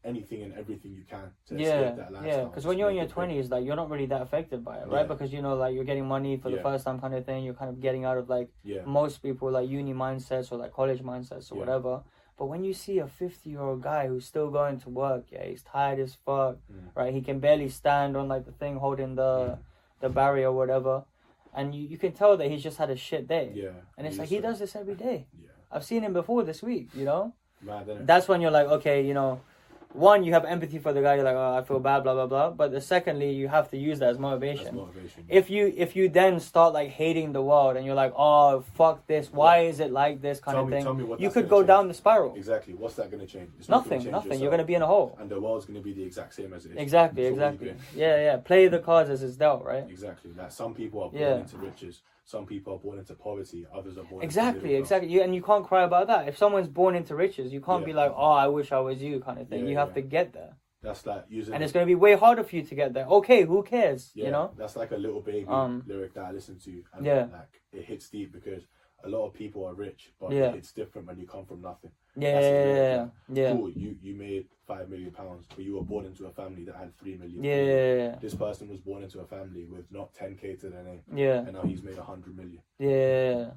[0.02, 2.44] anything and everything you can to Yeah, that yeah.
[2.44, 3.14] Because when you're in your it big.
[3.14, 5.02] twenties, like you're not really that affected by it, right?
[5.02, 5.06] Yeah.
[5.12, 6.62] Because you know, like you're getting money for the Yeah.
[6.62, 7.44] first time, kind of thing.
[7.44, 8.82] You're kind of getting out of like Yeah.
[8.86, 12.02] most people like uni mindsets or like college mindsets or whatever.
[12.38, 15.44] But when you see a 50 year old guy who's still going to work, yeah,
[15.44, 16.96] he's tired as fuck, Mm.
[16.96, 17.12] right?
[17.12, 19.58] He can barely stand on like the thing holding the
[20.00, 21.04] the barrier or whatever,
[21.54, 23.52] and you, you can tell that he's just had a shit day.
[23.54, 23.70] Yeah.
[23.96, 25.26] And it's like he does this every day.
[25.40, 25.48] Yeah.
[25.70, 27.34] I've seen him before this week, you know.
[27.62, 28.06] Mad.
[28.06, 29.40] That's when you're like, okay, you know,
[29.92, 31.16] one you have empathy for the guy.
[31.16, 32.50] You're like, oh, I feel bad, blah blah blah.
[32.50, 35.24] But the secondly, you have to use that as motivation motivation.
[35.28, 39.06] if you if you then start like hating the world and you're like oh fuck
[39.06, 41.30] this why is it like this kind Tell of me- thing tell me what you
[41.30, 41.66] could go change.
[41.68, 42.74] down the spiral exactly.
[42.74, 43.50] What's that going to change?
[43.58, 44.42] It's not nothing change nothing yourself.
[44.42, 46.52] you're gonna be in a hole And the world's going to be the exact same
[46.52, 46.76] as it is.
[46.78, 50.30] exactly That's exactly yeah yeah play the cards as it's dealt right Exactly.
[50.36, 51.36] Like some people are born Yeah.
[51.40, 54.86] into riches, some people are born into poverty, others are born exactly into middle class.
[54.86, 57.82] exactly you, and you can't cry about that if someone's born into riches you can't
[57.82, 57.86] Yeah.
[57.92, 59.94] be like oh i wish i was you kind of thing Yeah, you have yeah.
[60.00, 60.52] to get there
[60.86, 61.52] That's like using.
[61.54, 64.02] and it's going to be way harder for you to get there okay who cares
[64.14, 67.02] yeah, you know That's like a Lil Baby Um, lyric that I listen to, and
[67.10, 67.26] yeah.
[67.38, 68.62] like it hits deep because
[69.02, 70.52] a lot of people are rich, but Yeah.
[70.60, 71.92] it's different when you come from nothing.
[72.16, 73.52] yeah yeah yeah, lyric, yeah, like, yeah.
[73.54, 76.76] Cool, you you made five million pounds, but you were born into a family that
[76.76, 77.42] had three million.
[77.42, 80.84] Yeah, yeah, yeah, This person was born into a family with not 10k to their
[80.84, 82.60] name, yeah, and now he's made a 100 million.
[82.78, 83.50] yeah.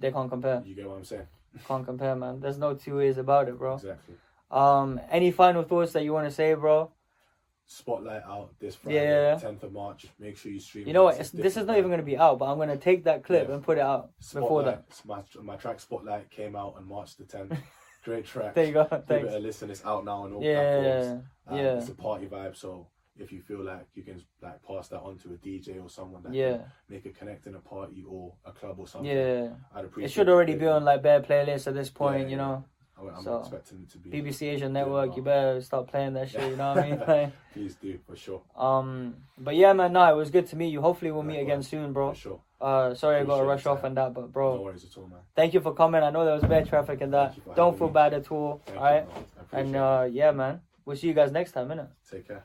[0.00, 0.62] They can't compare.
[0.64, 1.26] You get what I'm saying?
[1.66, 2.38] Can't compare, man.
[2.38, 3.74] There's no two ways about it, bro.
[3.74, 4.14] Exactly.
[4.48, 6.92] Um, any final thoughts that you want to say, bro?
[7.66, 9.34] Spotlight out this Friday, Yeah.
[9.42, 10.06] 10th of March.
[10.20, 10.86] Make sure you stream.
[10.86, 11.18] You know what?
[11.18, 13.48] This is not even going to be out, but I'm going to take that clip
[13.48, 13.54] Yeah.
[13.56, 14.84] and put it out before that.
[15.04, 17.58] My, my track Spotlight came out on March the 10th.
[18.08, 18.54] Great track.
[18.54, 18.84] There you go.
[19.06, 19.70] Give it a listen.
[19.70, 21.24] It's out now on all Yeah, platforms.
[21.46, 21.74] Um, yeah.
[21.78, 22.86] It's a party vibe, so
[23.18, 26.22] if you feel like you can like pass that on to a DJ or someone
[26.22, 29.50] that Yeah, can make a connect in a party or a club or something, yeah.
[29.74, 30.58] I'd appreciate It should already it.
[30.60, 32.64] be on like bare playlists at this point, Yeah, you know.
[32.96, 34.10] I- I'm so, expecting it to be.
[34.10, 36.48] BBC Asian Network, you better start playing that shit.
[36.50, 36.98] You know what I mean?
[37.06, 38.40] Like, Please do for sure.
[38.56, 40.80] um, but yeah, man, no, it was good to meet you.
[40.80, 42.12] Hopefully, we'll meet again soon, bro.
[42.12, 42.40] For sure.
[42.60, 45.06] Uh, sorry I got to rush off and that, but No bro, worries at all,
[45.06, 45.20] man.
[45.36, 46.02] thank you for coming.
[46.02, 47.34] I know there was bad traffic and that.
[47.54, 47.92] Don't feel me.
[47.92, 48.62] bad at all.
[48.66, 49.24] Thank all right, you, man.
[49.36, 51.88] I appreciate and uh, yeah, man, we'll see you guys next time, innit?
[52.10, 52.44] Take care.